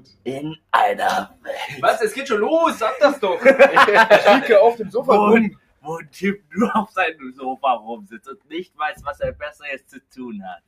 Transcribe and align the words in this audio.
gut. 0.00 0.08
In 0.24 0.56
einer 0.70 1.36
Welt, 1.42 1.82
Was? 1.82 2.00
Es 2.00 2.14
geht 2.14 2.28
schon 2.28 2.40
los, 2.40 2.78
sag 2.78 2.98
das 2.98 3.20
doch. 3.20 3.38
Ich 3.44 4.42
liege 4.42 4.58
auf 4.60 4.76
dem 4.76 4.90
Sofa 4.90 5.14
rum. 5.14 5.58
wo 5.80 5.98
Tim 6.12 6.36
nur 6.50 6.74
auf 6.76 6.90
seinem 6.90 7.32
Sofa 7.32 7.72
rumsitzt 7.72 8.28
und 8.28 8.44
nicht 8.48 8.76
weiß, 8.76 9.00
was 9.04 9.20
er 9.20 9.32
Besseres 9.32 9.86
zu 9.86 9.98
tun 10.10 10.42
hat. 10.44 10.62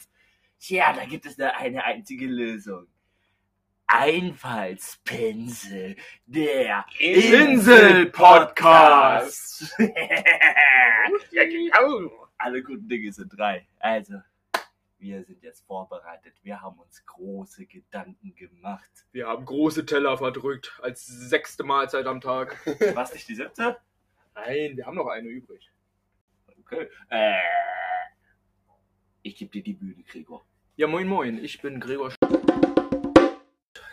Tja, 0.58 0.92
da 0.92 1.04
gibt 1.04 1.26
es 1.26 1.36
nur 1.38 1.54
eine 1.56 1.84
einzige 1.84 2.26
Lösung. 2.26 2.86
Einfallspinsel, 3.86 5.96
der 6.24 6.84
Insel-Podcast. 6.98 9.76
ja, 11.30 11.44
genau. 11.44 12.28
Alle 12.38 12.62
guten 12.62 12.88
Dinge 12.88 13.12
sind 13.12 13.28
drei. 13.36 13.66
Also, 13.78 14.14
wir 15.02 15.24
sind 15.24 15.42
jetzt 15.42 15.66
vorbereitet. 15.66 16.32
Wir 16.42 16.62
haben 16.62 16.78
uns 16.78 17.04
große 17.04 17.66
Gedanken 17.66 18.34
gemacht. 18.36 18.90
Wir 19.10 19.26
haben 19.26 19.44
große 19.44 19.84
Teller 19.84 20.16
verdrückt, 20.16 20.78
als 20.80 21.04
sechste 21.04 21.64
Mahlzeit 21.64 22.06
am 22.06 22.20
Tag. 22.20 22.56
Was 22.94 23.12
nicht 23.12 23.28
die 23.28 23.34
siebte? 23.34 23.76
Nein, 24.34 24.76
wir 24.76 24.86
haben 24.86 24.94
noch 24.94 25.08
eine 25.08 25.28
übrig. 25.28 25.70
Okay. 26.60 26.88
Äh, 27.08 27.34
ich 29.22 29.34
gebe 29.34 29.50
dir 29.50 29.64
die 29.64 29.72
Bühne, 29.72 30.04
Gregor. 30.04 30.46
Ja, 30.76 30.86
moin 30.86 31.08
moin, 31.08 31.42
ich 31.42 31.60
bin 31.60 31.80
Gregor 31.80 32.12
Sch 32.12 32.16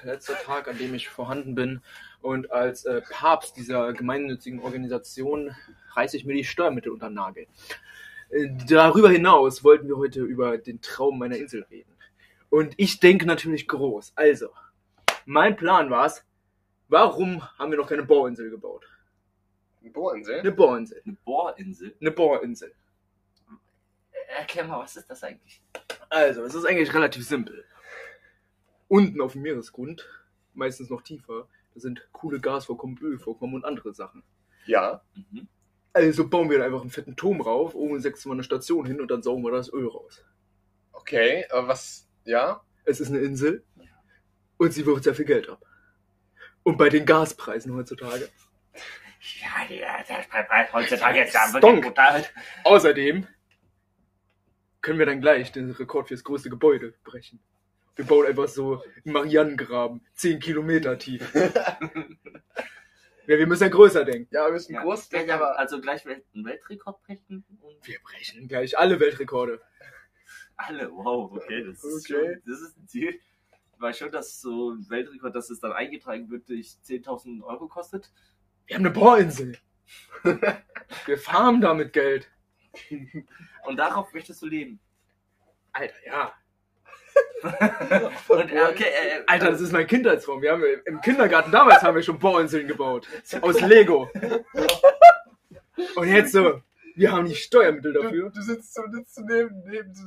Letzter 0.04 0.36
Tag, 0.36 0.68
an 0.68 0.78
dem 0.78 0.94
ich 0.94 1.10
vorhanden 1.10 1.56
bin. 1.56 1.82
Und 2.22 2.52
als 2.52 2.86
äh, 2.86 3.02
Papst 3.10 3.58
dieser 3.58 3.94
gemeinnützigen 3.94 4.60
Organisation 4.60 5.56
reiße 5.96 6.16
ich 6.16 6.24
mir 6.24 6.36
die 6.36 6.46
Steuermittel 6.46 6.92
unter 6.92 7.10
den 7.10 7.16
Nagel. 7.16 7.48
Äh, 8.30 8.50
darüber 8.68 9.10
hinaus 9.10 9.64
wollten 9.64 9.88
wir 9.88 9.98
heute 9.98 10.22
über 10.22 10.58
den 10.58 10.82
Traum 10.82 11.20
meiner 11.20 11.38
Insel 11.38 11.64
reden. 11.64 11.92
Und 12.50 12.74
ich 12.78 13.00
denke 13.00 13.26
natürlich 13.26 13.68
groß. 13.68 14.14
Also, 14.16 14.50
mein 15.26 15.56
Plan 15.56 15.90
war 15.90 16.06
es, 16.06 16.24
warum 16.88 17.44
haben 17.58 17.72
wir 17.72 17.78
noch 17.78 17.90
keine 17.90 18.04
Bohrinsel 18.04 18.50
gebaut? 18.50 18.86
Eine 19.82 19.92
Bohrinsel? 19.92 20.40
Eine 20.40 20.52
Bohrinsel. 20.52 21.02
Eine 21.06 21.18
Bohrinsel. 21.24 21.96
Eine 22.00 22.12
Bohrinsel. 22.12 22.74
Erklär 24.28 24.66
mal, 24.66 24.80
was 24.80 24.96
ist 24.96 25.10
das 25.10 25.24
eigentlich? 25.24 25.62
Also, 26.10 26.44
es 26.44 26.54
ist 26.54 26.66
eigentlich 26.66 26.94
relativ 26.94 27.26
simpel. 27.28 27.66
Unten 28.88 29.22
auf 29.22 29.34
dem 29.34 29.44
Meeresgrund, 29.44 30.08
meistens 30.54 30.90
noch 30.90 31.02
tiefer, 31.02 31.48
da 31.74 31.80
sind 31.80 32.08
coole 32.12 32.40
Gasvorkommen, 32.40 32.98
Ölvorkommen 33.00 33.56
und 33.56 33.66
andere 33.66 33.94
Sachen. 33.94 34.24
Ja. 34.66 35.02
Mhm. 35.16 35.48
Also 35.94 36.28
bauen 36.30 36.50
wir 36.50 36.60
da 36.60 36.66
einfach 36.66 36.82
einen 36.82 36.92
fetten 36.92 37.16
Turm 37.16 37.42
rauf, 37.42 37.74
oben 37.74 38.00
setzen 38.00 38.30
wir 38.30 38.34
eine 38.34 38.44
Station 38.44 38.86
hin 38.86 39.02
und 39.02 39.10
dann 39.10 39.24
saugen 39.24 39.44
wir 39.44 39.52
das 39.52 39.72
Öl 39.74 39.88
raus. 39.88 40.24
Okay, 40.92 41.46
aber 41.50 41.70
was, 41.70 42.08
ja? 42.26 42.62
Es 42.86 43.00
ist 43.00 43.10
eine 43.10 43.20
Insel 43.20 43.64
und 44.58 44.74
sie 44.74 44.86
wirft 44.86 45.04
sehr 45.04 45.16
viel 45.16 45.26
Geld 45.26 45.50
ab. 45.50 45.64
Und 46.64 46.78
bei 46.78 46.90
den 46.90 47.06
Gaspreisen 47.06 47.74
heutzutage. 47.74 48.30
Ja, 49.42 49.76
ja, 49.76 50.04
der 50.08 50.44
Preis 50.44 50.72
heutzutage 50.72 51.24
ist 51.24 51.34
ja 51.34 51.54
wirklich 51.54 51.82
brutal. 51.82 52.26
Außerdem 52.64 53.28
können 54.82 55.00
wir 55.00 55.06
dann 55.06 55.22
gleich 55.22 55.52
den 55.52 55.72
Rekord 55.72 56.08
fürs 56.08 56.24
größte 56.24 56.50
Gebäude 56.50 56.94
brechen. 57.04 57.40
Wir 57.96 58.06
bauen 58.06 58.28
einfach 58.28 58.48
so 58.48 58.82
einen 59.04 59.14
Marianengraben, 59.14 60.06
10 60.16 60.40
Kilometer 60.40 60.98
tief. 60.98 61.34
ja, 63.30 63.38
wir 63.38 63.48
müssen 63.48 63.64
ja 63.64 63.70
größer 63.70 64.04
denken. 64.06 64.28
Ja, 64.34 64.46
wir 64.48 64.54
müssen 64.54 64.74
Ja. 64.74 64.82
groß 64.82 65.10
denken, 65.10 65.32
aber 65.32 65.58
also 65.60 65.80
gleich 65.80 66.06
einen 66.08 66.46
Weltrekord 66.46 67.02
brechen 67.04 67.46
und 67.62 67.88
Wir 67.88 68.00
brechen 68.04 68.48
gleich 68.48 68.78
alle 68.78 69.00
Weltrekorde. 69.00 69.62
alle. 70.58 70.92
Wow, 70.92 71.32
okay, 71.34 71.64
das 71.64 71.84
ist 71.84 72.10
Okay. 72.12 72.36
schon, 72.36 72.42
das 72.52 72.62
ist 72.62 72.78
ein 72.78 72.88
Ziel. 72.88 73.20
Ich 73.74 73.80
weiß 73.82 73.98
schon, 73.98 74.12
dass 74.12 74.42
so 74.42 74.72
ein 74.72 74.90
Weltrekord, 74.90 75.34
dass 75.36 75.50
es 75.50 75.60
dann 75.60 75.72
eingetragen 75.72 76.30
wird, 76.30 76.50
durch 76.50 76.76
10.000 76.84 77.44
Euro 77.44 77.68
kostet. 77.68 78.12
Wir 78.66 78.76
haben 78.76 78.86
eine 78.86 78.94
Bohrinsel. 78.94 79.58
wir 81.06 81.18
farmen 81.18 81.62
damit 81.62 81.94
Geld. 81.94 82.30
Und 83.66 83.78
darauf 83.78 84.12
möchtest 84.14 84.42
du 84.42 84.48
leben. 84.48 84.80
Alter, 85.72 85.96
ja. 86.06 86.34
Und, 88.28 88.52
äh, 88.52 88.62
okay, 88.70 88.84
äh, 88.86 89.24
Alter, 89.28 89.52
das 89.52 89.62
ist 89.62 89.72
mein 89.72 89.88
Kindheitstraum. 89.88 90.42
Wir 90.42 90.52
haben 90.52 90.64
im 90.86 91.02
Kindergarten 91.02 91.52
damals 91.52 91.82
haben 91.82 91.96
wir 91.96 92.04
schon 92.04 92.20
Bohrinseln 92.20 92.68
gebaut. 92.68 93.08
Aus 93.42 93.60
Lego. 93.62 94.10
Und 95.96 96.08
jetzt 96.08 96.34
so, 96.34 96.62
wir 96.96 97.12
haben 97.12 97.26
die 97.26 97.36
Steuermittel 97.36 97.94
du, 97.94 98.02
dafür. 98.04 98.30
du 98.30 98.42
sitzt 98.42 98.74
so, 98.74 98.82
sitzt 98.92 99.16
so 99.16 99.22
neben, 99.22 99.64
neben 99.66 99.94
so 99.94 100.04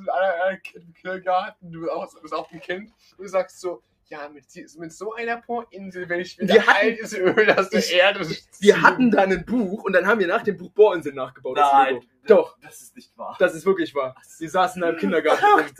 im 0.74 0.92
Kindergarten, 0.94 1.72
du 1.72 1.80
bist 1.80 1.90
auch, 1.92 2.20
bist 2.20 2.34
auch 2.34 2.50
ein 2.52 2.60
Kind, 2.60 2.90
und 3.16 3.24
du 3.24 3.28
sagst 3.28 3.60
so, 3.60 3.82
ja, 4.06 4.28
mit, 4.28 4.44
mit 4.78 4.92
so 4.92 5.14
einer 5.14 5.40
Bohrinsel, 5.40 6.06
wenn 6.10 6.20
ich 6.20 6.38
wieder 6.38 6.52
Wir 6.52 6.66
hatten- 6.66 6.86
altes 6.88 7.14
Öl 7.14 7.50
aus 7.56 7.70
der 7.70 7.78
Ich- 7.78 7.94
Erde 7.94 8.20
Wir 8.28 8.36
ziehen. 8.50 8.82
hatten 8.82 9.10
dann 9.10 9.32
ein 9.32 9.46
Buch 9.46 9.84
und 9.84 9.94
dann 9.94 10.06
haben 10.06 10.20
wir 10.20 10.26
nach 10.26 10.42
dem 10.42 10.58
Buch 10.58 10.70
Bohrinseln 10.72 11.14
nachgebaut. 11.14 11.58
aus 11.58 11.72
Nein, 11.72 11.94
Lego. 11.94 12.06
Doch, 12.26 12.58
das 12.60 12.82
ist 12.82 12.94
nicht 12.94 13.16
wahr. 13.16 13.36
das 13.38 13.54
ist 13.54 13.64
wirklich 13.64 13.94
wahr. 13.94 14.14
Wir 14.38 14.50
saßen 14.50 14.82
da 14.82 14.90
im 14.90 14.98
Kindergarten 14.98 15.42
Ach, 15.56 15.70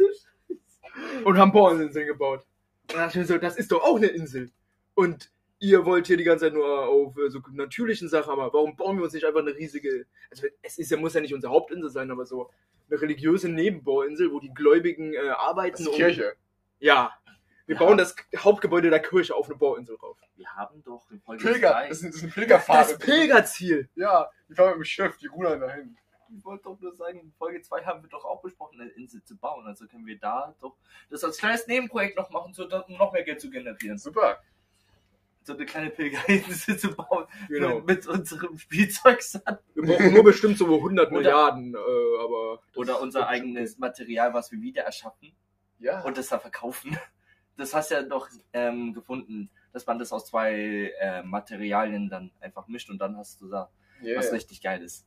und 1.25 1.39
haben 1.39 1.53
Bohrinseln 1.53 2.07
gebaut. 2.07 2.41
Und 2.83 2.93
dann 2.95 2.99
dachte 3.07 3.11
ich 3.21 3.29
mir 3.29 3.35
so, 3.35 3.39
das 3.39 3.57
ist 3.57 3.73
doch 3.73 3.83
auch 3.83 3.97
eine 3.97 4.09
Insel. 4.09 4.51
Und 4.95 5.31
ihr 5.59 5.85
wollt 5.87 6.07
hier 6.07 6.17
die 6.17 6.25
ganze 6.25 6.47
Zeit 6.47 6.55
nur 6.55 6.87
auf 6.89 7.17
äh, 7.19 7.31
so 7.31 7.41
natürlichen 7.53 8.09
Sachen, 8.09 8.31
aber 8.33 8.53
warum 8.53 8.77
bauen 8.77 8.97
wir 8.99 9.05
uns 9.05 9.13
nicht 9.13 9.25
einfach 9.25 9.41
eine 9.41 9.55
riesige, 9.55 10.07
also 10.31 10.47
es 10.63 10.79
ist 10.79 10.91
ja, 10.91 10.97
muss 10.97 11.15
ja 11.15 11.21
nicht 11.21 11.35
unsere 11.35 11.53
Hauptinsel 11.53 11.89
sein, 11.91 12.11
aber 12.11 12.27
so 12.27 12.51
eine 12.91 13.01
religiöse 13.01 13.49
Nebenbauinsel, 13.49 14.33
wo 14.33 14.41
die 14.41 14.53
Gläubigen 14.53 15.15
äh, 15.15 15.19
Das 15.25 15.39
arbeiten. 15.39 15.83
ist 15.83 15.89
die 15.93 15.97
Kirche. 15.97 16.35
Ja. 16.81 17.13
Wir 17.67 17.77
Ja. 17.77 17.85
bauen 17.85 17.97
das 17.97 18.17
Hauptgebäude 18.37 18.91
der 18.91 18.99
Kirche 19.01 19.37
auf 19.37 19.47
eine 19.49 19.57
Bauinsel 19.57 19.95
rauf. 19.97 20.19
Wir 20.35 20.49
haben 20.49 20.83
doch 20.83 21.09
in 21.13 21.21
Folge 21.21 21.45
Pilger, 21.45 21.71
2 21.71 21.89
das 21.89 21.99
ist, 21.99 22.07
das 22.09 22.15
ist 22.17 22.23
eine 22.25 22.33
Pilgerfahrt. 22.33 22.91
Das 22.91 22.99
Pilgerziel. 22.99 23.89
Ja, 23.95 24.29
die 24.49 24.55
fahren 24.55 24.71
mit 24.71 24.79
dem 24.79 24.85
Schiff, 24.85 25.17
die 25.19 25.29
rudern 25.29 25.61
dahin. 25.61 25.97
Ich 26.37 26.45
wollte 26.45 26.65
doch 26.65 26.81
nur 26.81 26.95
sagen, 26.95 27.21
in 27.21 27.33
Folge 27.33 27.61
2 27.63 27.85
haben 27.85 28.03
wir 28.03 28.09
doch 28.09 28.25
auch 28.25 28.41
besprochen, 28.43 28.81
eine 28.81 28.91
Insel 28.91 29.23
zu 29.23 29.37
bauen. 29.37 29.67
Also 29.67 29.87
können 29.87 30.07
wir 30.07 30.19
da 30.19 30.55
doch 30.61 30.77
das 31.11 31.25
als 31.25 31.39
kleines 31.39 31.67
Nebenprojekt 31.67 32.17
noch 32.17 32.31
machen, 32.31 32.55
so, 32.55 32.65
um 32.65 32.97
noch 32.97 33.13
mehr 33.13 33.23
Geld 33.25 33.41
zu 33.41 33.51
generieren. 33.51 33.99
Super. 33.99 34.39
So 35.45 35.55
eine 35.55 35.67
kleine 35.67 35.91
Pilgerinsel 35.91 36.79
zu 36.79 36.95
bauen 36.95 37.27
Genau. 37.49 37.81
mit, 37.81 38.07
unserem 38.07 38.57
Spielzeugsand. 38.59 39.59
Wir 39.75 39.83
brauchen 39.83 40.15
nur 40.15 40.23
bestimmt 40.23 40.57
so 40.57 40.67
100 40.67 41.09
Oder- 41.09 41.17
Milliarden, 41.19 41.75
äh, 41.75 42.23
aber. 42.23 42.61
Oder 42.77 43.01
unser 43.01 43.27
eigenes 43.27 43.79
Material, 43.79 44.33
was 44.35 44.53
wir 44.53 44.61
wieder 44.61 44.83
erschaffen 44.83 45.35
Ja. 45.81 46.03
und 46.03 46.17
das 46.17 46.29
dann 46.29 46.41
verkaufen. 46.41 46.97
Das 47.57 47.75
hast 47.75 47.91
du 47.91 47.97
ja 47.97 48.03
doch 48.03 48.29
ähm, 48.53 48.95
gefunden, 48.95 49.51
dass 49.73 49.87
man 49.87 49.99
das 49.99 50.13
aus 50.13 50.27
zwei 50.27 50.93
äh, 51.01 51.23
Materialien 51.23 52.09
dann 52.09 52.31
einfach 52.41 52.67
mischt 52.69 52.89
und 52.89 52.99
dann 52.99 53.17
hast 53.17 53.41
du 53.41 53.49
da 53.49 53.71
yeah. 54.03 54.19
was 54.19 54.33
richtig 54.33 54.63
Geiles. 54.63 55.05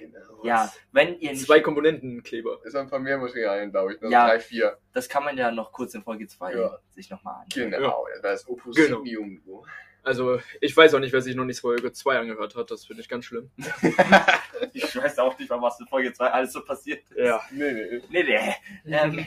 Genau. 0.00 0.44
Ja, 0.44 0.72
wenn 0.92 1.18
ihr 1.20 1.30
nicht. 1.32 1.44
Zwei 1.46 1.60
Komponentenkleber. 1.60 2.60
Ist 2.64 2.74
ein 2.74 2.88
paar 2.88 2.98
mehr 2.98 3.18
Materialien, 3.18 3.70
glaube 3.70 3.94
ich. 3.94 4.00
Ne? 4.00 4.10
Ja. 4.10 4.26
Drei, 4.28 4.40
vier. 4.40 4.78
Das 4.92 5.08
kann 5.08 5.24
man 5.24 5.36
ja 5.36 5.50
noch 5.50 5.72
kurz 5.72 5.94
in 5.94 6.02
Folge 6.02 6.26
2 6.26 6.54
Ja. 6.54 6.78
sich 6.90 7.10
nochmal 7.10 7.42
an. 7.42 7.46
Genau. 7.52 8.06
Das 8.22 8.42
ist 8.42 8.48
Opposium. 8.48 9.04
Genau. 9.04 9.64
Also, 10.02 10.40
ich 10.62 10.74
weiß 10.74 10.94
auch 10.94 10.98
nicht, 10.98 11.12
wer 11.12 11.20
sich 11.20 11.36
noch 11.36 11.44
nicht 11.44 11.60
Folge 11.60 11.92
2 11.92 12.18
angehört 12.18 12.56
hat. 12.56 12.70
Das 12.70 12.86
finde 12.86 13.02
ich 13.02 13.08
ganz 13.08 13.24
schlimm. 13.26 13.50
Ich 14.72 14.94
weiß 14.94 15.18
auch 15.18 15.38
nicht 15.38 15.48
mal, 15.50 15.60
was 15.62 15.80
in 15.80 15.86
Folge 15.86 16.12
2 16.12 16.26
alles 16.30 16.52
so 16.52 16.62
passiert 16.62 17.02
ist. 17.10 17.18
Ja. 17.18 17.40
Nee, 17.50 17.72
nee. 17.72 18.02
Nee, 18.10 18.22
nee. 18.24 18.56
Ähm, 18.84 19.26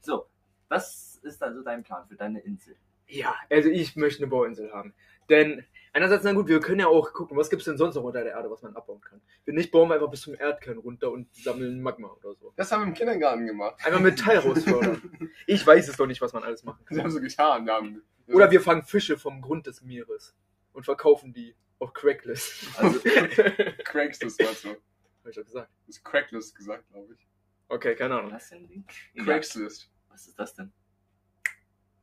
so, 0.00 0.26
was 0.68 1.18
ist 1.22 1.42
also 1.42 1.62
dein 1.62 1.82
Plan 1.82 2.06
für 2.08 2.14
deine 2.14 2.40
Insel? 2.40 2.76
Ja, 3.08 3.34
also 3.50 3.68
ich 3.68 3.96
möchte 3.96 4.22
eine 4.22 4.30
Bauinsel 4.30 4.72
haben. 4.72 4.94
Denn, 5.28 5.64
einerseits, 5.94 6.24
na 6.24 6.32
gut, 6.32 6.48
wir 6.48 6.60
können 6.60 6.80
ja 6.80 6.88
auch 6.88 7.12
gucken, 7.14 7.36
was 7.36 7.48
gibt's 7.48 7.64
denn 7.64 7.78
sonst 7.78 7.94
noch 7.94 8.02
unter 8.02 8.22
der 8.22 8.32
Erde, 8.34 8.50
was 8.50 8.60
man 8.62 8.76
abbauen 8.76 9.00
kann. 9.00 9.20
Wenn 9.46 9.54
nicht, 9.54 9.70
bauen 9.70 9.88
wir 9.88 9.94
einfach 9.94 10.10
bis 10.10 10.20
zum 10.22 10.34
Erdkern 10.34 10.76
runter 10.78 11.10
und 11.10 11.34
sammeln 11.34 11.80
Magma 11.82 12.08
oder 12.08 12.34
so. 12.34 12.52
Das 12.56 12.70
haben 12.70 12.82
wir 12.82 12.88
im 12.88 12.94
Kindergarten 12.94 13.46
gemacht. 13.46 13.76
Einfach 13.84 14.00
Metall 14.00 14.38
rausfördern. 14.38 15.00
Ich 15.46 15.66
weiß 15.66 15.88
es 15.88 15.96
doch 15.96 16.06
nicht, 16.06 16.20
was 16.20 16.32
man 16.32 16.42
alles 16.42 16.62
machen 16.64 16.84
Sie 16.88 16.94
kann. 16.96 17.04
haben 17.04 17.10
so 17.10 17.20
getan. 17.20 17.68
Haben, 17.70 18.02
Oder 18.28 18.50
wir 18.50 18.60
fangen 18.60 18.82
Fische 18.82 19.16
vom 19.18 19.40
Grund 19.40 19.66
des 19.66 19.82
Meeres 19.82 20.34
und 20.72 20.84
verkaufen 20.84 21.32
die 21.32 21.54
auf 21.78 21.92
Cracklist. 21.92 22.66
Also, 22.78 23.00
Craigslist, 23.84 24.40
meinst 24.42 24.64
du? 24.64 24.68
Hab 24.70 25.28
ich 25.30 25.36
doch 25.36 25.44
gesagt. 25.44 25.70
Das 25.86 25.96
ist 25.96 26.04
Cracklist 26.04 26.54
gesagt, 26.56 26.88
glaube 26.90 27.14
ich. 27.14 27.26
Okay, 27.68 27.94
keine 27.94 28.18
Ahnung. 28.18 28.32
was 28.32 28.48
denn? 28.50 28.84
Ja, 29.14 29.24
Craigslist. 29.24 29.90
was 30.08 30.26
ist 30.26 30.38
das 30.38 30.54
denn? 30.54 30.72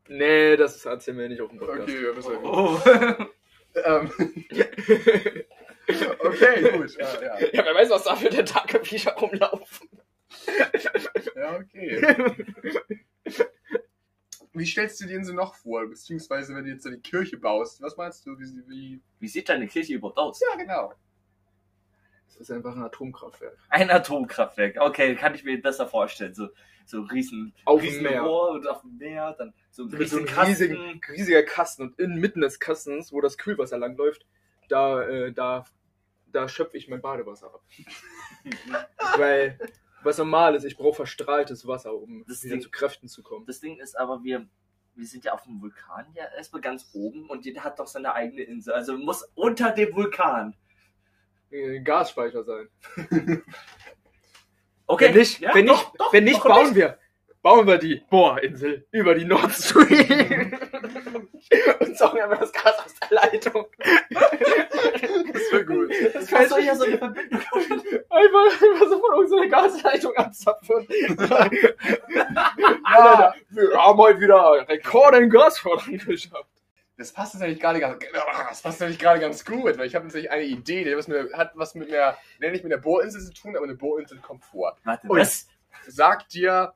Nee, 0.07 0.57
das 0.57 0.83
erzählen 0.86 1.18
wir 1.18 1.30
nicht 1.30 1.42
auf 1.42 1.50
dem 1.50 1.60
Podcast. 1.60 1.81
Okay, 1.83 2.01
wir 2.01 2.16
wissen 2.18 2.38
Oh. 2.44 2.80
ähm, 3.75 4.12
Okay, 6.19 6.71
gut. 6.77 6.95
Ja, 6.97 7.21
ja. 7.21 7.39
Ja, 7.39 7.65
wer 7.65 7.75
weiß, 7.75 7.89
was 7.89 8.03
da 8.03 8.15
für 8.15 8.29
der 8.29 8.45
Viecher 8.83 9.13
rumlaufen. 9.13 9.89
ja, 11.35 11.56
okay. 11.56 12.01
Wie 14.53 14.65
stellst 14.65 15.00
du 15.00 15.06
dir 15.06 15.13
denn 15.13 15.23
so 15.23 15.33
noch 15.33 15.56
vor? 15.56 15.88
Beziehungsweise, 15.88 16.53
wenn 16.53 16.65
du 16.65 16.71
jetzt 16.71 16.85
die 16.85 16.97
Kirche 16.97 17.38
baust, 17.38 17.81
was 17.81 17.95
meinst 17.95 18.25
du, 18.25 18.38
wie, 18.38 18.62
wie... 18.68 19.01
Wie 19.19 19.27
sieht 19.27 19.47
deine 19.47 19.68
Kirche 19.68 19.94
überhaupt 19.94 20.18
aus? 20.18 20.41
Ja, 20.41 20.56
genau. 20.57 20.94
Das 22.42 22.50
ist 22.50 22.56
einfach 22.56 22.76
ein 22.76 22.82
Atomkraftwerk. 22.82 23.56
Ein 23.70 23.92
Atomkraftwerk. 23.92 24.78
Okay, 24.80 25.14
kann 25.16 25.36
ich 25.36 25.44
mir 25.44 25.62
besser 25.62 25.86
vorstellen. 25.86 26.34
So, 26.34 26.48
so 26.88 27.02
riesen, 27.02 27.54
Auf 27.66 27.84
riesen 27.84 28.02
Meer. 28.02 28.24
Rohr 28.24 28.50
und 28.54 28.68
auf 28.68 28.82
dem 28.82 28.98
Meer, 28.98 29.36
dann 29.38 29.54
so 29.70 29.84
ein 29.84 29.92
so 29.92 29.98
riesen 29.98 30.26
Kasten. 30.26 30.48
riesigen, 30.50 31.02
riesiger 31.08 31.44
Kasten 31.44 31.84
und 31.84 32.00
inmitten 32.00 32.42
des 32.42 32.60
Kastens, 32.60 33.14
wo 33.14 33.22
das 33.22 33.38
Kühlwasser 33.38 33.78
langläuft, 33.78 34.26
da, 34.70 35.04
äh, 35.04 35.32
da, 35.32 35.66
da 36.32 36.50
schöpfe 36.50 36.78
ich 36.78 36.88
mein 36.90 37.00
Badewasser 37.00 37.54
ab. 37.54 37.62
Weil, 39.18 39.60
was 40.02 40.18
normal 40.18 40.56
ist, 40.56 40.64
ich 40.64 40.76
brauche 40.78 40.96
verstrahltes 40.96 41.68
Wasser, 41.68 41.94
um 41.94 42.26
Das 42.28 42.44
wieder 42.44 42.56
Ding- 42.56 42.64
zu 42.64 42.72
Kräften 42.72 43.08
zu 43.08 43.22
kommen. 43.22 43.46
Das 43.46 43.60
Ding 43.60 43.78
ist 43.80 43.96
aber, 44.00 44.24
wir, 44.24 44.48
wir 44.96 45.06
sind 45.06 45.26
ja 45.26 45.34
auf 45.34 45.44
dem 45.44 45.62
Vulkan 45.62 46.08
ja 46.16 46.24
erstmal 46.36 46.64
ganz 46.64 46.90
oben 46.94 47.30
und 47.30 47.46
jeder 47.46 47.64
hat 47.64 47.78
doch 47.78 47.86
seine 47.88 48.14
eigene 48.16 48.42
Insel. 48.42 48.74
Also 48.74 48.98
muss 48.98 49.30
unter 49.36 49.70
dem 49.70 49.96
Vulkan. 49.96 50.56
Äh, 51.51 51.80
Gasspeicher 51.81 52.44
sein. 52.44 52.68
Okay, 54.88 55.06
Wenn 55.06 55.15
nicht, 55.19 55.39
ja, 55.39 55.56
wenn 55.56 55.65
doch, 55.68 55.77
nicht, 55.77 56.01
doch, 56.01 56.12
wenn 56.12 56.24
nicht 56.25 56.39
doch, 56.39 56.48
bauen 56.48 56.75
wir, 56.75 56.98
bauen 57.42 57.65
wir 57.65 57.77
die 57.77 58.03
Bohrinsel 58.09 58.86
über 58.92 59.15
die 59.15 59.24
Nord 59.24 59.53
Stream 59.53 60.51
und 61.80 61.98
saugen 61.98 62.19
einfach 62.19 62.39
das 62.39 62.51
Gas 62.51 62.77
aus 62.77 62.95
der 63.00 63.15
Leitung. 63.15 63.68
Das 64.09 65.51
wäre 65.53 65.65
gut. 65.65 65.94
Das 66.13 66.30
fällt 66.30 66.50
soll 66.50 66.59
ja 66.59 66.75
so 66.75 66.83
eine 66.83 66.98
Verbindung? 66.98 67.39
einfach, 67.39 68.62
einfach 68.62 68.89
so 68.89 69.00
von 69.00 69.13
unserer 69.18 69.47
Gasleitung 69.47 70.13
abzapfen. 70.18 70.86
Ja, 72.94 73.33
wir 73.50 73.77
haben 73.77 73.97
heute 73.97 74.19
wieder 74.19 74.68
Rekorde 74.68 75.19
in 75.19 75.30
Gasförderung 75.30 75.97
geschafft. 76.00 76.50
Das 77.01 77.12
passt 77.12 77.33
jetzt 77.33 77.44
eigentlich 77.44 77.59
gerade 77.59 77.80
ganz, 77.80 77.98
das 78.50 78.62
passt 78.62 78.81
eigentlich 78.81 79.00
gerade 79.00 79.19
ganz 79.19 79.44
gut, 79.44 79.77
weil 79.77 79.88
ich 79.88 79.95
habe 79.95 80.06
tatsächlich 80.06 80.31
eine 80.31 80.44
Idee, 80.44 80.83
die 80.83 80.95
was 80.95 81.07
mit, 81.07 81.33
hat 81.33 81.51
was 81.56 81.74
mit 81.75 81.92
einer, 81.92 82.18
nee, 82.39 82.51
nicht 82.51 82.63
mit 82.63 82.71
einer 82.71 82.81
Bohrinsel 82.81 83.21
zu 83.21 83.33
tun, 83.33 83.56
aber 83.56 83.65
eine 83.65 83.75
Bohrinsel 83.75 84.19
kommt 84.19 84.45
vor. 84.45 84.77
Warte, 84.83 85.09
was? 85.09 85.48
Sagt 85.88 86.33
dir, 86.33 86.74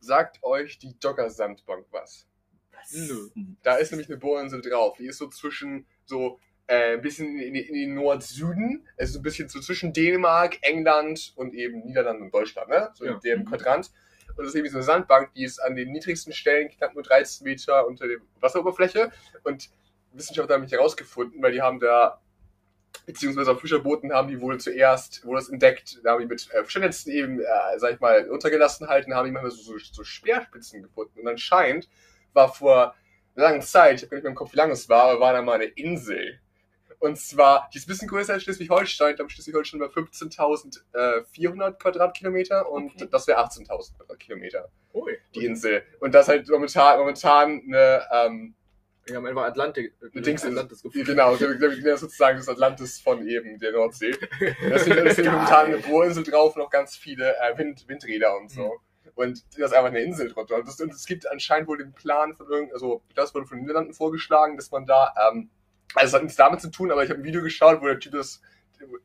sagt 0.00 0.42
euch 0.42 0.78
die 0.78 0.98
Dogger-Sandbank 0.98 1.86
was? 1.90 2.26
was? 2.72 3.32
Da 3.62 3.76
ist 3.76 3.90
nämlich 3.92 4.08
eine 4.08 4.18
Bohrinsel 4.18 4.60
drauf. 4.60 4.96
Die 4.98 5.06
ist 5.06 5.18
so 5.18 5.28
zwischen 5.28 5.86
so 6.04 6.38
äh, 6.66 6.94
ein 6.94 7.02
bisschen 7.02 7.38
in, 7.38 7.54
in, 7.54 7.64
in 7.64 7.74
den 7.74 7.94
Nord-Süden, 7.94 8.86
also 8.98 9.18
ein 9.18 9.22
bisschen 9.22 9.48
so 9.48 9.60
zwischen 9.60 9.92
Dänemark, 9.92 10.58
England 10.62 11.32
und 11.36 11.54
eben 11.54 11.80
Niederlanden 11.80 12.24
und 12.24 12.34
Deutschland, 12.34 12.68
ne? 12.68 12.90
So 12.94 13.06
Ja. 13.06 13.14
in 13.14 13.20
dem 13.20 13.40
Mhm. 13.40 13.44
Und 14.40 14.46
das 14.46 14.54
ist 14.54 14.58
eben 14.58 14.70
so 14.70 14.78
eine 14.78 14.84
Sandbank, 14.84 15.34
die 15.34 15.44
ist 15.44 15.58
an 15.58 15.76
den 15.76 15.92
niedrigsten 15.92 16.32
Stellen 16.32 16.70
knapp 16.70 16.94
nur 16.94 17.02
13 17.02 17.44
Meter 17.44 17.86
unter 17.86 18.08
der 18.08 18.16
Wasseroberfläche. 18.40 19.12
Und 19.44 19.68
Wissenschaftler 20.12 20.54
haben 20.54 20.62
mich 20.62 20.72
herausgefunden, 20.72 21.42
weil 21.42 21.52
die 21.52 21.60
haben 21.60 21.78
da, 21.78 22.22
beziehungsweise 23.04 23.52
auf 23.52 23.60
Fischerbooten 23.60 24.14
haben 24.14 24.28
die 24.28 24.40
wohl 24.40 24.58
zuerst, 24.58 25.26
wurde 25.26 25.40
das 25.40 25.50
entdeckt, 25.50 26.00
da 26.04 26.12
haben 26.12 26.20
die 26.20 26.26
mit 26.26 26.50
äh, 26.54 26.64
Fischernätzen 26.64 27.12
eben, 27.12 27.40
äh, 27.40 27.44
sag 27.76 27.92
ich 27.92 28.00
mal, 28.00 28.30
untergelassen 28.30 28.88
halten, 28.88 29.14
haben 29.14 29.26
die 29.26 29.30
manchmal 29.30 29.50
so, 29.50 29.76
so, 29.76 29.78
so 29.78 30.04
Speerspitzen 30.04 30.84
gefunden. 30.84 31.20
Und 31.20 31.28
anscheinend 31.28 31.90
war 32.32 32.50
vor 32.50 32.94
langen 33.34 33.60
Zeit, 33.60 33.96
ich 33.96 34.04
habe 34.04 34.14
nicht 34.14 34.24
mehr 34.24 34.30
im 34.30 34.36
Kopf, 34.36 34.54
wie 34.54 34.56
lange 34.56 34.72
es 34.72 34.88
war, 34.88 35.10
aber 35.10 35.20
war 35.20 35.34
da 35.34 35.42
mal 35.42 35.56
eine 35.56 35.64
Insel. 35.64 36.40
Und 37.00 37.18
zwar, 37.18 37.68
die 37.72 37.78
ist 37.78 37.86
ein 37.86 37.88
bisschen 37.92 38.08
größer 38.08 38.34
als 38.34 38.42
Schleswig-Holstein. 38.44 39.10
Ich 39.10 39.16
glaube, 39.16 39.30
Schleswig-Holstein 39.30 39.80
war 39.80 39.88
15.400 39.88 41.72
Quadratkilometer 41.78 42.70
und 42.70 42.92
Okay. 42.94 43.08
das 43.10 43.26
wäre 43.26 43.38
18.000 43.40 43.96
Quadratkilometer, 43.96 44.68
Ui. 44.94 45.16
die 45.34 45.46
Insel. 45.46 45.82
Und 46.00 46.14
das 46.14 46.28
halt 46.28 46.48
momentan, 46.48 46.98
momentan 46.98 47.62
eine, 47.66 48.02
ähm, 48.12 48.54
Wir 49.06 49.16
haben 49.16 49.26
einfach 49.26 49.44
Atlantik, 49.44 49.94
Eine 50.12 50.22
Dings- 50.22 50.44
Atlantis 50.44 50.82
gefunden. 50.82 51.06
genau, 51.06 51.34
das 51.34 52.00
sozusagen 52.00 52.36
das 52.36 52.48
Atlantis 52.48 53.00
von 53.00 53.26
eben 53.26 53.58
der 53.58 53.72
Nordsee. 53.72 54.14
Da 54.68 54.76
ist 54.76 54.86
ist 54.86 55.18
momentan 55.24 55.66
eine 55.66 55.78
Bohrinsel 55.78 56.22
drauf, 56.22 56.54
noch 56.54 56.70
ganz 56.70 56.96
viele 56.96 57.34
äh, 57.40 57.56
Wind, 57.58 57.88
Windräder 57.88 58.36
und 58.36 58.50
so. 58.50 58.76
Und 59.14 59.42
da 59.58 59.64
ist 59.64 59.72
einfach 59.72 59.88
eine 59.88 60.02
Insel 60.02 60.28
drunter. 60.28 60.56
Und, 60.56 60.68
das, 60.68 60.78
und 60.80 60.92
es 60.92 61.06
gibt 61.06 61.26
anscheinend 61.28 61.66
wohl 61.66 61.78
den 61.78 61.92
Plan 61.94 62.34
von 62.36 62.46
irgend, 62.48 62.72
also 62.74 63.02
das 63.14 63.34
wurde 63.34 63.46
von 63.46 63.56
den 63.56 63.62
Niederlanden 63.62 63.94
vorgeschlagen, 63.94 64.56
dass 64.56 64.70
man 64.70 64.86
da, 64.86 65.12
ähm, 65.32 65.50
also 65.94 66.08
es 66.08 66.14
hat 66.14 66.22
nichts 66.22 66.36
damit 66.36 66.60
zu 66.60 66.70
tun, 66.70 66.90
aber 66.90 67.04
ich 67.04 67.10
habe 67.10 67.20
ein 67.20 67.24
Video 67.24 67.42
geschaut, 67.42 67.80
wo 67.80 67.86
der 67.86 67.98
Typ 67.98 68.12
das, 68.12 68.40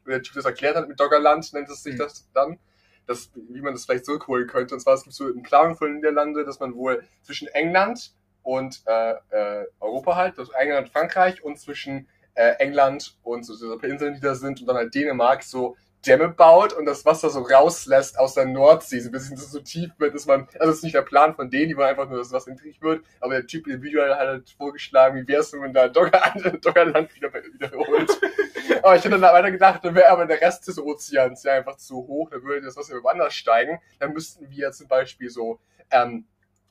wo 0.04 0.10
der 0.10 0.22
Typ 0.22 0.36
das 0.36 0.46
erklärt 0.46 0.76
hat 0.76 0.88
mit 0.88 1.00
Doggerland, 1.00 1.52
nennt 1.54 1.70
es 1.70 1.84
sich 1.84 1.96
Mhm. 1.96 2.00
das 2.00 2.30
dann, 2.34 2.60
dass, 3.08 3.30
wie 3.36 3.62
man 3.62 3.74
das 3.74 3.86
vielleicht 3.86 4.06
zurückholen 4.06 4.48
könnte. 4.48 4.74
Und 4.76 4.80
zwar, 4.80 4.96
es 4.96 5.04
gibt 5.04 5.16
so 5.16 5.26
einen 5.26 5.44
Plan 5.44 5.76
von 5.76 5.96
Niederlande, 5.96 6.46
dass 6.46 6.60
man 6.60 6.76
wohl 6.76 7.04
zwischen 7.24 7.48
England 7.50 8.14
und 8.44 8.82
äh, 8.86 9.14
äh, 9.30 9.66
Europa 9.80 10.16
halt, 10.16 10.38
also 10.40 10.52
England 10.54 10.88
und 10.88 10.94
Frankreich 10.94 11.44
und 11.44 11.60
zwischen 11.60 12.08
äh, 12.36 12.52
England 12.60 13.18
und 13.24 13.44
so 13.44 13.54
diese 13.54 13.88
Inseln, 13.88 14.16
die 14.16 14.22
da 14.22 14.36
sind 14.36 14.62
und 14.62 14.68
dann 14.68 14.76
halt 14.76 14.94
Dänemark 14.94 15.44
so 15.44 15.76
Dämme 16.06 16.30
baut 16.30 16.74
und 16.74 16.86
das 16.86 17.06
Wasser 17.06 17.30
so 17.30 17.42
rauslässt 17.42 18.20
aus 18.20 18.36
der 18.36 18.46
Nordsee, 18.46 19.00
so 19.00 19.10
ein 19.10 19.12
bisschen 19.12 19.38
so 19.38 19.60
tief 19.60 19.92
wird, 19.98 20.14
dass 20.14 20.26
man, 20.26 20.48
also 20.54 20.68
das 20.68 20.78
ist 20.78 20.84
nicht 20.84 20.96
der 20.96 21.02
Plan 21.02 21.36
von 21.36 21.50
denen, 21.50 21.70
die 21.70 21.78
wollen 21.78 21.90
einfach 21.90 22.08
nur, 22.08 22.18
dass 22.18 22.30
das 22.30 22.42
Wasser 22.42 22.52
niedrig 22.52 22.82
wird, 22.82 23.04
aber 23.20 23.34
der 23.34 23.48
Typ 23.48 23.68
im 23.68 23.82
Video 23.82 24.04
hat 24.04 24.20
halt 24.20 24.50
vorgeschlagen, 24.52 25.20
wie 25.20 25.28
wär's, 25.28 25.52
wenn 25.54 25.62
man 25.62 25.74
da 25.74 25.88
Dogger, 25.88 26.34
Doggerland 26.62 27.16
wieder, 27.16 27.34
wiederholt. 27.34 28.10
aber 28.84 28.96
ich 28.96 29.04
hätte 29.04 29.20
dann 29.20 29.22
weiter 29.22 29.52
gedacht, 29.52 29.84
dann 29.84 29.96
wäre 29.96 30.10
aber 30.10 30.26
der 30.26 30.42
Rest 30.42 30.68
des 30.68 30.80
Ozeans 30.80 31.44
ja 31.44 31.54
einfach 31.54 31.78
zu 31.78 31.96
hoch, 31.96 32.30
dann 32.30 32.44
würde 32.44 32.66
das 32.66 32.78
Wasser 32.78 33.02
woanders 33.02 33.34
steigen, 33.34 33.80
dann 34.00 34.14
müssten 34.14 34.50
wir 34.50 34.72
zum 34.72 34.88
Beispiel 34.88 35.30
so 35.30 35.60
ähm, 35.92 36.26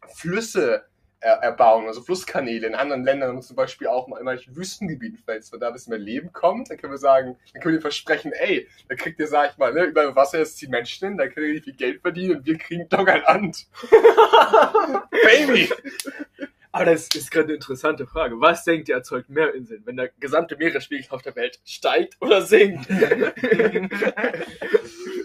Flüsse 0.06 0.84
erbauen, 1.24 1.86
also 1.86 2.02
Flusskanäle 2.02 2.66
in 2.66 2.74
anderen 2.74 3.04
Ländern 3.04 3.36
und 3.36 3.42
zum 3.42 3.56
Beispiel 3.56 3.86
auch 3.86 4.08
mal 4.08 4.18
in 4.18 4.24
manchen 4.24 4.54
Wüstengebieten, 4.56 5.18
vielleicht, 5.24 5.52
wenn 5.52 5.60
da 5.60 5.68
ein 5.68 5.72
bisschen 5.72 5.90
mehr 5.90 5.98
Leben 5.98 6.32
kommt, 6.32 6.70
dann 6.70 6.76
können 6.76 6.92
wir 6.92 6.98
sagen, 6.98 7.36
dann 7.52 7.62
können 7.62 7.74
wir 7.74 7.80
versprechen, 7.80 8.32
ey, 8.32 8.68
da 8.88 8.94
kriegt 8.94 9.18
ihr, 9.18 9.26
sag 9.26 9.52
ich 9.52 9.58
mal, 9.58 9.72
ne, 9.72 9.84
über 9.84 10.14
Wasser 10.14 10.38
jetzt 10.38 10.60
die 10.60 10.68
Menschen 10.68 11.08
hin, 11.08 11.18
da 11.18 11.28
könnt 11.28 11.46
ihr 11.46 11.62
viel 11.62 11.74
Geld 11.74 12.02
verdienen 12.02 12.36
und 12.36 12.46
wir 12.46 12.58
kriegen 12.58 12.88
Doggerland. 12.88 13.66
Baby! 15.10 15.70
Aber 16.72 16.86
das 16.86 17.06
ist 17.14 17.30
gerade 17.30 17.44
eine 17.44 17.54
interessante 17.54 18.04
Frage. 18.04 18.40
Was 18.40 18.64
denkt 18.64 18.88
ihr 18.88 18.96
erzeugt 18.96 19.30
mehr 19.30 19.54
Inseln, 19.54 19.82
wenn 19.84 19.96
der 19.96 20.08
gesamte 20.18 20.56
Meeresspiegel 20.56 21.06
auf 21.10 21.22
der 21.22 21.36
Welt 21.36 21.60
steigt 21.64 22.16
oder 22.20 22.42
sinkt? 22.42 22.88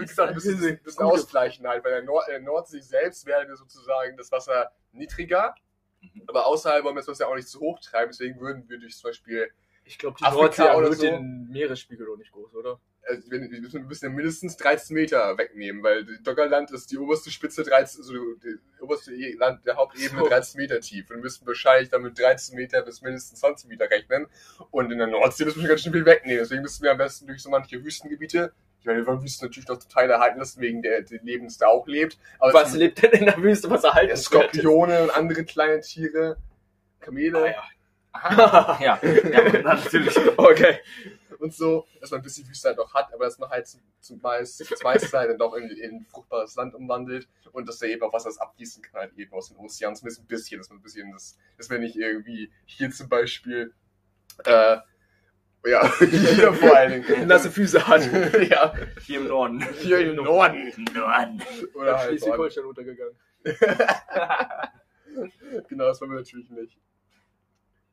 Wie 0.00 0.06
gesagt, 0.06 0.28
ein 0.30 0.34
bisschen, 0.34 0.64
ein 0.64 0.82
bisschen 0.82 1.04
ausgleichen 1.04 1.66
halt, 1.66 1.84
weil 1.84 1.92
der, 1.92 2.02
Nord 2.02 2.26
der 2.28 2.40
Nordsee 2.40 2.80
selbst 2.80 3.26
wäre 3.26 3.54
sozusagen 3.56 4.16
das 4.16 4.30
Wasser 4.32 4.70
niedriger, 4.92 5.54
Mhm. 6.00 6.24
aber 6.26 6.46
außerhalb 6.46 6.82
wollen 6.84 6.96
wir 6.96 7.00
das 7.00 7.08
Wasser 7.08 7.28
auch 7.28 7.36
nicht 7.36 7.46
zu 7.48 7.60
hoch 7.60 7.78
treiben, 7.80 8.10
deswegen 8.10 8.40
würden 8.40 8.68
wir 8.68 8.78
durch 8.80 8.96
zum 8.96 9.10
Beispiel 9.10 9.48
Ich 9.84 9.98
glaube, 9.98 10.16
die 10.18 10.24
Afrika 10.24 10.42
Nordsee 10.42 10.62
oder 10.76 10.86
erhöht 10.86 10.98
so. 10.98 11.04
den 11.06 11.48
Meeresspiegel 11.48 12.06
doch 12.06 12.16
nicht 12.16 12.32
groß, 12.32 12.54
oder? 12.54 12.80
Also 13.08 13.30
wir 13.30 13.40
müssen, 13.40 13.72
wir 13.74 13.80
müssen 13.88 14.04
ja 14.04 14.10
mindestens 14.10 14.56
13 14.56 14.94
Meter 14.94 15.36
wegnehmen, 15.38 15.82
weil 15.82 16.04
Doggerland 16.22 16.70
ist 16.70 16.90
die 16.92 16.98
oberste 16.98 17.30
Spitze 17.30 17.62
13, 17.64 18.00
also 18.00 18.12
die 18.14 18.58
oberste 18.80 19.12
E- 19.12 19.34
Land 19.34 19.66
der 19.66 19.76
Hauptebene 19.76 20.20
So. 20.22 20.28
13 20.28 20.60
Meter 20.60 20.80
tief. 20.80 21.10
Und 21.10 21.16
wir 21.16 21.22
müssen 21.22 21.46
wahrscheinlich 21.46 21.88
damit 21.90 22.18
13 22.18 22.54
Meter 22.56 22.82
bis 22.82 23.02
mindestens 23.02 23.40
20 23.40 23.68
Meter 23.68 23.90
rechnen. 23.90 24.26
Und 24.70 24.92
in 24.92 24.98
der 24.98 25.08
Nordsee 25.08 25.44
müssen 25.44 25.62
wir 25.62 25.68
ganz 25.68 25.82
schön 25.82 25.92
viel 25.92 26.06
wegnehmen. 26.06 26.38
Deswegen 26.38 26.62
müssen 26.62 26.82
wir 26.82 26.92
am 26.92 26.98
besten 26.98 27.26
durch 27.26 27.42
so 27.42 27.50
manche 27.50 27.84
Wüstengebiete, 27.84 28.52
ich 28.80 28.86
meine, 28.86 28.98
wir 28.98 29.06
wollen 29.06 29.22
Wüsten 29.22 29.46
natürlich 29.46 29.68
noch 29.68 29.78
Teil 29.78 30.10
erhalten 30.10 30.40
lassen, 30.40 30.60
wegen 30.60 30.82
der, 30.82 31.02
des 31.02 31.22
Lebens 31.22 31.56
da 31.56 31.68
auch 31.68 31.86
lebt. 31.86 32.18
Aber 32.40 32.52
Was 32.52 32.74
lebt 32.74 33.00
denn 33.02 33.12
in 33.12 33.26
der 33.26 33.40
Wüste, 33.40 33.70
was 33.70 33.84
erhalten 33.84 34.10
ja, 34.10 34.16
Skorpione 34.16 35.02
und 35.04 35.10
andere 35.10 35.44
kleine 35.44 35.80
Tiere, 35.80 36.36
Kamele 37.00 37.54
Ah, 38.14 38.78
ja, 38.82 39.00
ja, 39.02 39.62
natürlich. 39.62 40.14
ja. 40.14 40.22
Okay. 40.36 40.78
Und 41.42 41.52
so, 41.52 41.86
dass 42.00 42.10
man 42.10 42.20
ein 42.20 42.22
bisschen 42.22 42.48
Wüste 42.48 42.68
halt 42.68 42.78
noch 42.78 42.94
hat, 42.94 43.12
aber 43.12 43.24
dass 43.24 43.38
man 43.38 43.50
halt 43.50 43.66
zum, 43.66 43.80
zum 44.00 44.20
meist, 44.20 44.58
zum 44.58 44.76
meisten 44.82 45.16
halt 45.16 45.30
dann 45.30 45.38
doch 45.38 45.54
in, 45.54 45.68
in 45.70 46.06
fruchtbares 46.06 46.54
Land 46.56 46.74
umwandelt 46.74 47.28
und 47.52 47.68
dass 47.68 47.78
da 47.78 47.86
eben 47.86 48.02
auch 48.02 48.12
Wasser 48.12 48.28
das 48.28 48.38
abgießen 48.38 48.82
kann, 48.82 49.00
halt 49.02 49.12
eben 49.18 49.32
aus 49.32 49.48
den 49.48 49.56
Ozeanen, 49.58 49.96
zumindest 49.96 50.22
ein 50.22 50.26
bisschen, 50.26 50.58
dass 50.58 50.70
man 50.70 50.78
ein 50.78 50.82
bisschen 50.82 51.10
das, 51.12 51.36
dass 51.58 51.68
wir 51.68 51.78
nicht 51.78 51.96
irgendwie 51.96 52.50
hier 52.64 52.90
zum 52.90 53.08
Beispiel, 53.08 53.74
äh, 54.44 54.78
ja, 55.64 55.92
hier 55.98 56.52
vor 56.54 56.76
allen 56.76 57.02
Dingen. 57.02 57.28
Nasse 57.28 57.50
Füße 57.50 57.86
hat. 57.86 58.02
ja, 58.50 58.74
Hier 59.04 59.20
im 59.20 59.28
Norden. 59.28 59.64
hier 59.80 59.98
im 60.00 60.16
Norden. 60.16 60.72
Norden. 60.92 61.42
Oder 61.74 61.98
halt. 61.98 62.08
Schleswig-Holstein 62.08 62.64
untergegangen. 62.64 63.16
Genau, 65.68 65.84
das 65.84 66.00
wollen 66.00 66.12
wir 66.12 66.20
natürlich 66.20 66.48
nicht. 66.48 66.78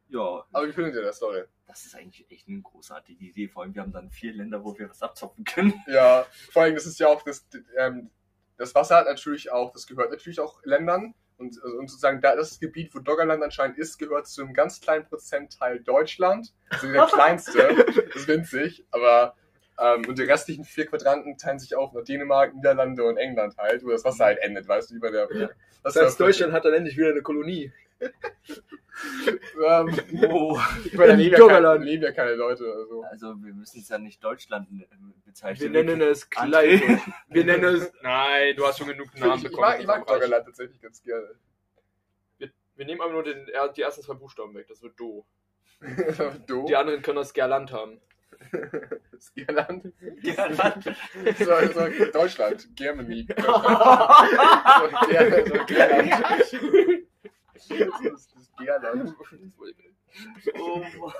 Ja, 0.09 0.45
Aber 0.51 0.67
wie 0.67 0.71
findet 0.73 0.95
ihr 0.95 1.01
das, 1.01 1.17
Story? 1.17 1.43
das 1.67 1.85
ist 1.85 1.95
eigentlich 1.95 2.29
echt 2.31 2.47
eine 2.47 2.61
großartige 2.61 3.25
Idee. 3.25 3.47
Vor 3.47 3.61
allem, 3.61 3.75
wir 3.75 3.83
haben 3.83 3.91
dann 3.91 4.09
vier 4.09 4.33
Länder, 4.33 4.63
wo 4.63 4.77
wir 4.77 4.89
was 4.89 5.03
abzapfen 5.03 5.43
können. 5.45 5.73
Ja, 5.87 6.25
vor 6.51 6.63
allem, 6.63 6.73
das 6.73 6.87
ist 6.87 6.99
ja 6.99 7.07
auch, 7.07 7.21
das, 7.21 7.47
ähm, 7.77 8.09
das 8.57 8.73
Wasser 8.73 8.97
hat 8.97 9.05
natürlich 9.05 9.51
auch, 9.51 9.71
das 9.71 9.85
gehört 9.85 10.09
natürlich 10.09 10.39
auch 10.39 10.63
Ländern. 10.63 11.13
Und, 11.37 11.61
also, 11.63 11.77
und 11.77 11.87
sozusagen, 11.87 12.21
da 12.21 12.35
das 12.35 12.59
Gebiet, 12.59 12.93
wo 12.93 12.99
Doggerland 12.99 13.41
anscheinend 13.43 13.77
ist, 13.77 13.97
gehört 13.99 14.27
zu 14.27 14.41
einem 14.41 14.53
ganz 14.53 14.81
kleinen 14.81 15.05
Prozentteil 15.05 15.79
Deutschland. 15.79 16.53
Also 16.69 16.91
der 16.91 17.05
kleinste, 17.13 17.85
das 17.85 18.15
ist 18.15 18.27
winzig, 18.27 18.85
aber 18.91 19.35
ähm, 19.79 20.05
und 20.07 20.17
die 20.17 20.23
restlichen 20.23 20.65
vier 20.65 20.87
Quadranten 20.87 21.37
teilen 21.37 21.59
sich 21.59 21.75
auf 21.75 21.93
nach 21.93 22.03
Dänemark, 22.03 22.55
Niederlande 22.55 23.05
und 23.05 23.17
England 23.17 23.57
halt, 23.57 23.85
wo 23.85 23.91
das 23.91 24.03
Wasser 24.03 24.25
halt 24.25 24.39
endet, 24.39 24.67
weißt 24.67 24.91
du, 24.91 24.95
über 24.95 25.11
der. 25.11 25.29
Ja. 25.33 25.49
Das 25.83 25.93
Das 25.93 26.03
heißt, 26.03 26.19
Deutschland 26.19 26.51
hat 26.51 26.65
dann 26.65 26.73
endlich 26.73 26.97
wieder 26.97 27.09
eine 27.09 27.21
Kolonie. 27.21 27.71
Ähm, 28.01 29.95
Oh. 30.29 30.59
ich 30.83 30.93
meine, 30.93 31.07
da 31.09 31.13
In 31.13 31.19
leben 31.19 31.35
ja, 31.37 31.47
keine, 31.47 31.77
leben 31.77 32.03
ja 32.03 32.11
keine 32.11 32.33
Leute. 32.35 32.65
Also. 32.65 33.03
Also 33.03 33.27
wir 33.43 33.53
müssen 33.53 33.79
es 33.79 33.87
ja 33.89 33.97
nicht 33.97 34.21
Deutschland 34.23 34.67
äh, 34.71 34.79
Wir 34.89 35.13
bezeichnen. 35.25 35.71
nennen 35.71 36.01
es 36.01 36.29
Kleid. 36.29 36.81
Wir 37.29 37.45
nennen 37.45 37.75
es. 37.75 37.91
Nein, 38.01 38.55
du 38.57 38.65
hast 38.67 38.77
schon 38.79 38.87
genug 38.87 39.07
Namen 39.17 39.33
Ich, 39.37 39.43
ich 39.45 39.49
bekommen. 39.51 39.67
mag, 39.69 39.79
ich 39.79 39.87
mag 39.87 40.05
Doggerland 40.07 40.45
tatsächlich 40.45 40.81
ganz 40.81 41.01
gerne. 41.03 41.29
Wir 42.75 42.85
nehmen 42.85 43.01
aber 43.01 43.11
nur 43.11 43.23
den, 43.23 43.45
die 43.75 43.81
ersten 43.81 44.01
zwei 44.01 44.13
Buchstaben 44.13 44.53
weg. 44.55 44.67
Das 44.69 44.81
wird 44.81 44.97
Do. 44.99 45.25
du? 46.47 46.65
Die 46.65 46.75
anderen 46.75 47.01
können 47.01 47.17
das 47.17 47.33
Gerland 47.33 47.71
haben. 47.73 47.99
Gerland. 49.35 49.93
Ja, 50.21 50.49
So, 51.37 51.45
so, 51.73 52.11
Deutschland. 52.13 52.67
Germany. 52.75 53.25
Deutschland. 53.25 53.57
So, 54.79 54.97
Ger- 55.07 55.47
so, 55.47 55.65
Gerland. 55.65 57.05
Das 57.67 58.29
oh, 60.59 60.83
Mann. 60.97 61.13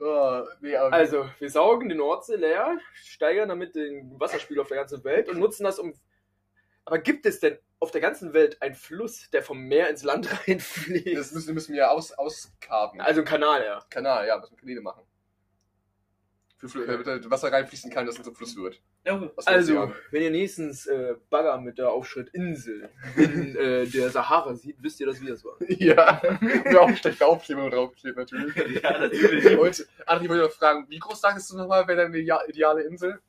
Oh, 0.00 0.44
nee, 0.60 0.76
aber 0.76 0.92
Also, 0.92 1.28
wir 1.38 1.50
saugen 1.50 1.88
die 1.88 1.94
Nordsee 1.94 2.36
leer, 2.36 2.78
steigern 2.94 3.48
damit 3.48 3.74
den 3.74 4.18
Wasserspiegel 4.20 4.60
auf 4.60 4.68
der 4.68 4.76
ganzen 4.76 5.02
Welt 5.02 5.28
und 5.28 5.38
nutzen 5.38 5.64
das 5.64 5.78
um. 5.78 5.94
Aber 6.84 6.98
gibt 6.98 7.26
es 7.26 7.40
denn 7.40 7.58
auf 7.80 7.90
der 7.90 8.00
ganzen 8.00 8.32
Welt 8.32 8.62
einen 8.62 8.74
Fluss, 8.74 9.28
der 9.30 9.42
vom 9.42 9.60
Meer 9.60 9.90
ins 9.90 10.04
Land 10.04 10.28
reinfließt? 10.48 11.16
das 11.16 11.32
müssen, 11.32 11.54
müssen 11.54 11.72
wir 11.72 11.80
ja 11.80 11.88
aus, 11.88 12.12
auskarten. 12.12 13.00
Also 13.00 13.22
ein 13.22 13.26
Kanal, 13.26 13.64
ja. 13.64 13.84
Kanal, 13.90 14.26
ja, 14.26 14.38
müssen 14.38 14.52
wir 14.52 14.58
Kanäle 14.58 14.80
machen. 14.80 15.02
Für, 16.60 16.66
Fl- 16.66 16.86
damit 16.86 17.06
da 17.06 17.30
Wasser 17.30 17.52
reinfließen 17.52 17.88
kann, 17.90 18.04
dass 18.04 18.18
es 18.18 18.24
zum 18.24 18.34
Fluss 18.34 18.56
wird. 18.56 18.80
Ja, 19.04 19.30
Also, 19.46 19.92
wenn 20.10 20.22
ihr 20.22 20.30
nächstens 20.32 20.86
äh, 20.86 21.14
Bagger 21.30 21.56
mit 21.60 21.78
der 21.78 21.88
Aufschrift 21.90 22.34
Insel 22.34 22.88
in 23.16 23.54
äh, 23.54 23.86
der 23.86 24.10
Sahara 24.10 24.54
sieht, 24.56 24.76
wisst 24.82 24.98
ihr, 24.98 25.06
dass 25.06 25.20
wir 25.20 25.30
das 25.30 25.44
waren. 25.44 25.56
Ja, 25.68 26.20
und 26.20 26.76
auch 26.76 26.96
schlechte 26.96 27.24
Aufkleber 27.24 27.70
draufsteht 27.70 28.16
natürlich. 28.16 28.54
ja, 28.82 28.98
natürlich. 28.98 29.56
Und 29.56 29.86
André, 30.06 30.22
ich 30.24 30.28
wollte 30.28 30.42
noch 30.42 30.50
fragen, 30.50 30.86
wie 30.88 30.98
groß 30.98 31.20
sagst 31.20 31.48
du 31.52 31.56
nochmal, 31.56 31.86
wäre 31.86 31.98
deine 32.02 32.16
idea- 32.16 32.44
ideale 32.48 32.82
Insel? 32.82 33.20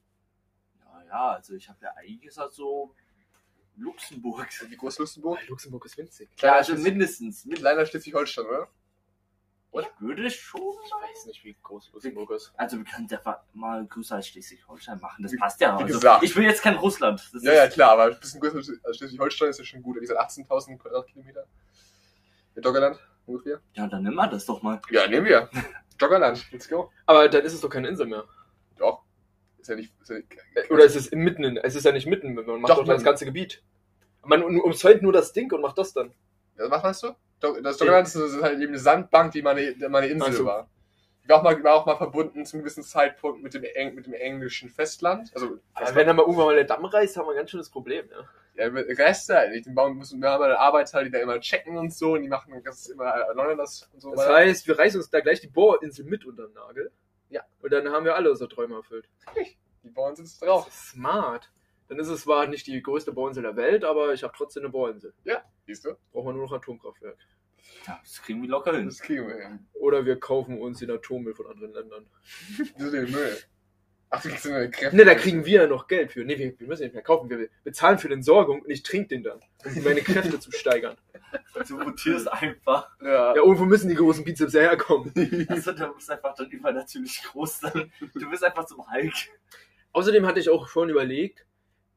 Ja, 0.82 1.04
ja, 1.08 1.28
also 1.36 1.54
ich 1.54 1.70
habe 1.70 1.78
ja 1.84 1.92
eigentlich 1.98 2.22
gesagt 2.22 2.54
so 2.54 2.96
Luxemburg. 3.78 4.48
Wie 4.68 4.76
groß 4.76 4.94
ist 4.94 5.00
Luxemburg? 5.00 5.48
Luxemburg 5.48 5.86
ist 5.86 5.98
winzig. 5.98 6.30
Ja, 6.42 6.56
also 6.56 6.74
mindestens. 6.76 7.46
Mit, 7.46 7.60
kleiner 7.60 7.86
Schleswig-Holstein, 7.86 8.46
oder? 8.46 8.68
Ich 9.74 9.88
würde 10.00 10.30
schon. 10.30 10.62
Ich 10.84 10.92
weiß 10.92 11.26
nicht, 11.28 11.44
wie 11.44 11.56
groß 11.62 11.92
Luxemburg 11.94 12.32
ist. 12.32 12.52
Also 12.58 12.78
wir 12.78 12.86
können 12.86 13.06
es 13.06 13.14
einfach 13.18 13.40
mal 13.54 13.86
größer 13.86 14.16
als 14.16 14.28
Schleswig-Holstein 14.28 15.00
machen. 15.00 15.22
Das 15.24 15.36
passt 15.38 15.62
ja. 15.62 15.78
wie 15.78 15.84
Also, 15.84 15.96
gesagt. 15.96 16.24
ich 16.24 16.36
will 16.36 16.44
jetzt 16.46 16.62
kein 16.64 16.76
Russland. 16.76 17.30
Das 17.34 17.44
Ja, 17.44 17.54
ja, 17.54 17.68
klar, 17.68 17.92
aber 17.92 18.06
ein 18.06 18.20
bisschen 18.20 18.42
größer 18.42 18.74
als 18.84 18.98
Schleswig-Holstein 18.98 19.50
ist 19.50 19.60
ja 19.60 19.66
schon 19.66 19.84
gut. 19.84 19.96
Wie 19.98 20.00
gesagt, 20.02 20.20
18.000 20.20 20.78
Quadratkilometer. 20.80 21.46
In 22.56 22.62
Doggerland 22.64 23.00
ungefähr. 23.28 23.62
ja, 23.74 23.88
dann 23.88 24.04
nimm 24.04 24.16
mal 24.16 24.28
das 24.28 24.46
doch 24.46 24.62
mal. 24.64 24.82
Ja, 24.90 25.08
nehmen 25.08 25.28
wir. 25.28 25.50
Doggerland, 26.00 26.52
let's 26.52 26.68
go. 26.68 26.92
Aber 27.06 27.30
dann 27.30 27.44
ist 27.44 27.54
es 27.54 27.62
doch 27.62 27.70
keine 27.70 27.88
Insel 27.90 28.08
mehr. 28.08 28.24
Doch. 28.78 29.04
Ist 29.60 29.68
ja 29.70 29.76
nicht. 29.76 29.94
Ist 30.02 30.10
ja 30.10 30.16
nicht 30.18 30.72
Oder 30.72 30.84
ist 30.86 30.96
es 30.96 31.12
mitten 31.12 31.44
in, 31.44 31.58
es 31.58 31.76
ist 31.76 31.84
ja 31.84 31.92
nicht 31.92 32.08
mitten, 32.08 32.34
man 32.34 32.46
macht 32.62 32.72
Doch, 32.72 32.78
doch, 32.80 32.86
das 32.86 33.04
ganze 33.04 33.26
Gebiet. 33.26 33.62
Man 34.24 34.42
um- 34.44 34.60
umzäunt 34.62 35.02
nur 35.04 35.14
das 35.14 35.32
Ding 35.34 35.52
und 35.54 35.62
macht 35.62 35.78
das 35.78 35.94
dann. 35.94 36.14
Ja, 36.58 36.72
was 36.72 36.82
meinst 36.84 37.04
du? 37.04 37.14
Das 37.40 37.78
Doggerland 37.78 38.08
ist 38.08 38.16
ist 38.16 38.42
halt 38.42 38.60
eben 38.60 38.70
eine 38.70 38.80
Sandbank, 38.80 39.32
die 39.32 39.42
meine, 39.42 39.76
meine 39.90 40.08
Insel 40.08 40.30
Ach 40.30 40.34
so. 40.34 40.46
war. 40.46 40.70
Die 41.24 41.30
war 41.30 41.40
auch, 41.40 41.44
mal, 41.44 41.64
war 41.64 41.74
auch 41.76 41.86
mal 41.86 41.96
verbunden 41.96 42.46
zum 42.46 42.60
gewissen 42.60 42.84
Zeitpunkt 42.84 43.44
mit 43.44 43.54
dem, 43.54 43.64
Eng, 43.64 43.96
mit 43.96 44.08
dem 44.08 44.14
englischen 44.14 44.70
Festland. 44.70 45.32
Also, 45.34 45.60
Aber 45.74 45.96
wenn 45.96 46.08
dann 46.08 46.16
mal 46.16 46.24
irgendwann 46.24 46.48
mal 46.48 46.56
der 46.56 46.64
Damm 46.64 46.86
reißt, 46.86 47.18
haben 47.18 47.28
wir 47.28 47.32
ein 47.32 47.38
ganz 47.38 47.52
schönes 47.52 47.70
Problem, 47.70 48.10
ja. 48.10 48.64
ja, 48.64 48.72
mit 48.72 48.88
Reste 48.98 49.36
halt 49.36 49.52
nicht. 49.52 49.66
Den 49.66 49.76
bauen 49.76 49.96
müssen, 49.96 50.22
wir 50.22 50.30
haben 50.30 50.44
eine 50.44 50.58
Arbeiter, 50.58 51.04
die 51.04 51.12
da 51.12 51.20
immer 51.20 51.40
checken 51.40 51.78
und 51.78 51.94
so, 51.94 52.14
und 52.14 52.24
die 52.24 52.30
machen 52.30 52.60
das 52.64 52.88
immer 52.88 53.06
erneuern 53.06 53.58
das 53.58 53.90
und 53.94 54.02
so 54.02 54.16
Das 54.16 54.28
heißt, 54.28 54.68
wir 54.68 54.80
reißen 54.80 55.00
uns 55.00 55.10
da 55.10 55.20
gleich 55.20 55.40
die 55.40 55.48
Bohrinsel 55.48 56.06
mit 56.06 56.26
unter 56.26 56.48
den 56.48 56.54
Nagel. 56.54 56.92
Ja. 57.30 57.44
Und 57.62 57.72
dann 57.72 57.88
haben 57.90 58.06
wir 58.06 58.16
alle 58.16 58.32
unsere 58.32 58.50
Träume 58.50 58.76
erfüllt. 58.76 59.08
Die 59.84 59.90
bauen 59.90 60.16
jetzt 60.18 60.42
drauf. 60.42 60.66
Das 60.66 60.74
ist 60.74 60.90
smart. 60.90 61.52
Dann 61.90 62.00
ist 62.00 62.08
es 62.08 62.22
zwar 62.22 62.48
nicht 62.48 62.68
die 62.68 62.82
größte 62.82 63.12
Bohrinsel 63.12 63.44
der 63.44 63.56
Welt, 63.56 63.84
aber 63.84 64.14
ich 64.14 64.24
habe 64.24 64.34
trotzdem 64.36 64.64
eine 64.64 64.72
Bohrinsel. 64.72 65.14
Siehst 65.70 65.86
du? 65.86 65.96
Brauchen 66.12 66.30
wir 66.30 66.34
nur 66.34 66.46
noch 66.46 66.54
Atomkraftwerk. 66.54 67.20
Ja, 67.86 68.00
das 68.02 68.24
kriegen 68.24 68.42
wir 68.42 68.50
locker 68.50 68.76
hin. 68.76 68.88
Das 68.88 69.00
kriegen 69.00 69.28
wir 69.28 69.36
hin. 69.36 69.68
Oder 69.74 70.04
wir 70.04 70.20
kaufen 70.20 70.60
uns 70.60 70.80
den 70.80 70.90
Atommüll 70.90 71.36
von 71.36 71.46
anderen 71.46 71.74
Ländern. 71.74 72.10
Wieso 72.76 72.90
den 72.90 73.12
Müll? 73.12 73.38
Ach, 74.10 74.20
du 74.20 74.30
kriegst 74.30 74.48
eine 74.48 74.72
Kräfte. 74.72 74.96
Ne, 74.96 75.06
da 75.06 75.14
kriegen 75.14 75.46
wir 75.46 75.62
ja 75.62 75.68
noch 75.68 75.86
Geld 75.86 76.12
für. 76.14 76.26
Ne, 76.26 76.40
wir, 76.40 76.60
wir 76.60 76.68
müssen 76.68 76.82
nicht 76.82 76.96
mehr 76.96 77.04
kaufen. 77.04 77.30
Wir 77.30 77.50
bezahlen 77.64 78.00
für 78.00 78.10
den 78.10 78.24
Sorgung 78.24 78.64
und 78.64 78.70
ich 78.72 78.82
trinke 78.82 79.10
den 79.10 79.22
dann, 79.22 79.42
um 79.64 79.84
meine 79.84 80.02
Kräfte 80.02 80.40
zu 80.40 80.52
steigern. 80.52 80.98
Du 81.68 81.80
rotierst 81.80 82.32
einfach. 82.32 82.90
Ja. 83.00 83.36
Ja, 83.36 83.36
irgendwo 83.36 83.66
müssen 83.66 83.90
die 83.90 83.96
großen 83.96 84.24
Bizeps 84.24 84.54
ja 84.54 84.62
herkommen. 84.62 85.14
Also, 85.50 85.72
du 85.74 85.94
bist 85.94 86.10
einfach 86.10 86.34
dann 86.34 86.50
übernatürlich 86.50 87.22
groß. 87.26 87.60
Dann. 87.60 87.92
Du 88.16 88.28
bist 88.28 88.44
einfach 88.44 88.66
zum 88.66 88.92
Hulk. 88.92 89.14
Außerdem 89.92 90.26
hatte 90.26 90.40
ich 90.40 90.50
auch 90.50 90.68
schon 90.68 90.90
überlegt, 90.90 91.46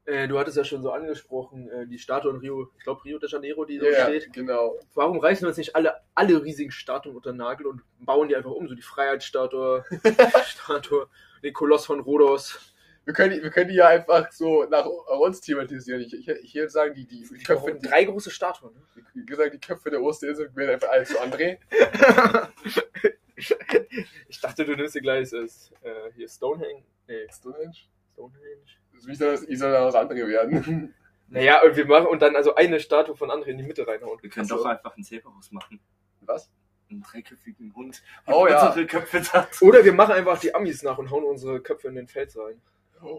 äh, 0.06 0.26
du 0.28 0.38
hattest 0.38 0.56
ja 0.56 0.64
schon 0.64 0.82
so 0.82 0.90
angesprochen, 0.92 1.68
äh, 1.71 1.87
die 1.87 1.99
Statue 1.99 2.30
in 2.32 2.38
Rio, 2.38 2.68
ich 2.76 2.85
glaube 2.85 3.04
Rio 3.04 3.18
de 3.18 3.28
Janeiro, 3.30 3.64
die 3.64 3.78
da 3.78 3.87
Ja, 3.87 4.04
steht. 4.06 4.32
genau. 4.32 4.76
Warum 4.94 5.18
reißen 5.21 5.42
wir 5.44 5.49
uns 5.49 5.56
nicht 5.59 5.76
alle, 5.76 5.94
alle 6.14 6.42
riesigen 6.42 6.71
Statuen 6.73 7.14
unter 7.16 7.32
den 7.32 7.37
Nagel 7.38 7.66
und 7.66 7.82
bauen 8.00 8.28
die 8.28 8.37
einfach 8.37 8.50
um? 8.50 8.68
So 8.68 8.75
die 8.75 8.82
Freiheitsstatue, 8.82 9.85
Statue, 10.47 11.09
den 11.42 11.52
Koloss 11.52 11.87
von 11.87 12.00
Rhodos. 12.00 12.59
Wir 13.04 13.14
können, 13.14 13.35
die- 13.35 13.42
wir 13.42 13.50
können 13.50 13.68
die 13.68 13.75
ja 13.76 13.88
einfach 13.88 14.30
so 14.30 14.64
nach 14.64 14.87
uns 14.87 15.40
thematisieren. 15.40 16.00
Ich, 16.02 16.14
ich, 16.14 16.28
ich 16.28 16.54
würde 16.54 16.71
sagen, 16.71 16.94
die, 16.94 17.04
die, 17.04 17.26
die 17.28 17.42
Köpfe, 17.42 17.75
die, 17.75 17.88
drei 17.88 18.04
große 18.04 18.30
Statuen. 18.30 18.73
Ne? 18.75 18.80
wie 19.14 19.26
gesagt, 19.26 19.52
die 19.54 19.59
Köpfe 19.61 19.90
der 19.90 20.00
Osterinsel 20.02 20.50
werden 20.54 20.71
einfach 20.71 20.88
alle 20.90 21.04
zu 21.04 21.18
André. 21.21 21.59
ich 24.28 24.40
dachte, 24.40 24.64
du 24.64 24.75
nimmst 24.76 24.94
dir 24.94 25.00
gleich 25.00 25.30
das, 25.30 25.73
äh, 25.82 26.12
hier 26.14 26.28
Stonehenge. 26.28 26.82
Nee, 27.09 27.26
Stonehenge? 27.30 27.75
Stonehenge. 28.12 28.62
Wie 29.06 29.14
soll 29.14 29.32
das, 29.32 29.49
wie 29.49 29.56
soll 29.56 29.73
das 29.73 29.94
André 29.94 30.26
werden? 30.26 30.94
Naja, 31.28 31.62
und 31.62 31.75
wir 31.76 31.87
machen 31.87 32.09
und 32.09 32.21
dann 32.21 32.37
also 32.37 32.56
eine 32.56 32.78
Statue 32.78 33.16
von 33.16 33.30
André 33.30 33.47
in 33.47 33.56
die 33.56 33.64
Mitte 33.64 33.87
reinhauen. 33.88 34.18
Wir 34.23 34.28
können 34.28 34.47
doch 34.49 34.66
einfach 34.66 34.94
einen 34.94 35.02
Zebraus 35.02 35.50
machen. 35.50 35.80
Was? 36.21 36.50
Einen 36.90 37.00
dreiköpfigen 37.00 37.75
Hund. 37.75 38.02
Oh 38.26 38.47
ja. 38.47 38.68
Unsere 38.68 38.87
Köpfe 38.87 39.23
da. 39.32 39.49
Oder 39.62 39.82
wir 39.82 39.94
machen 39.94 40.12
einfach 40.12 40.38
die 40.38 40.54
Amis 40.54 40.82
nach 40.82 40.99
und 40.99 41.11
hauen 41.11 41.25
unsere 41.25 41.62
Köpfe 41.62 41.88
in 41.88 41.94
den 41.94 42.06
Fels 42.06 42.37
rein. 42.37 42.61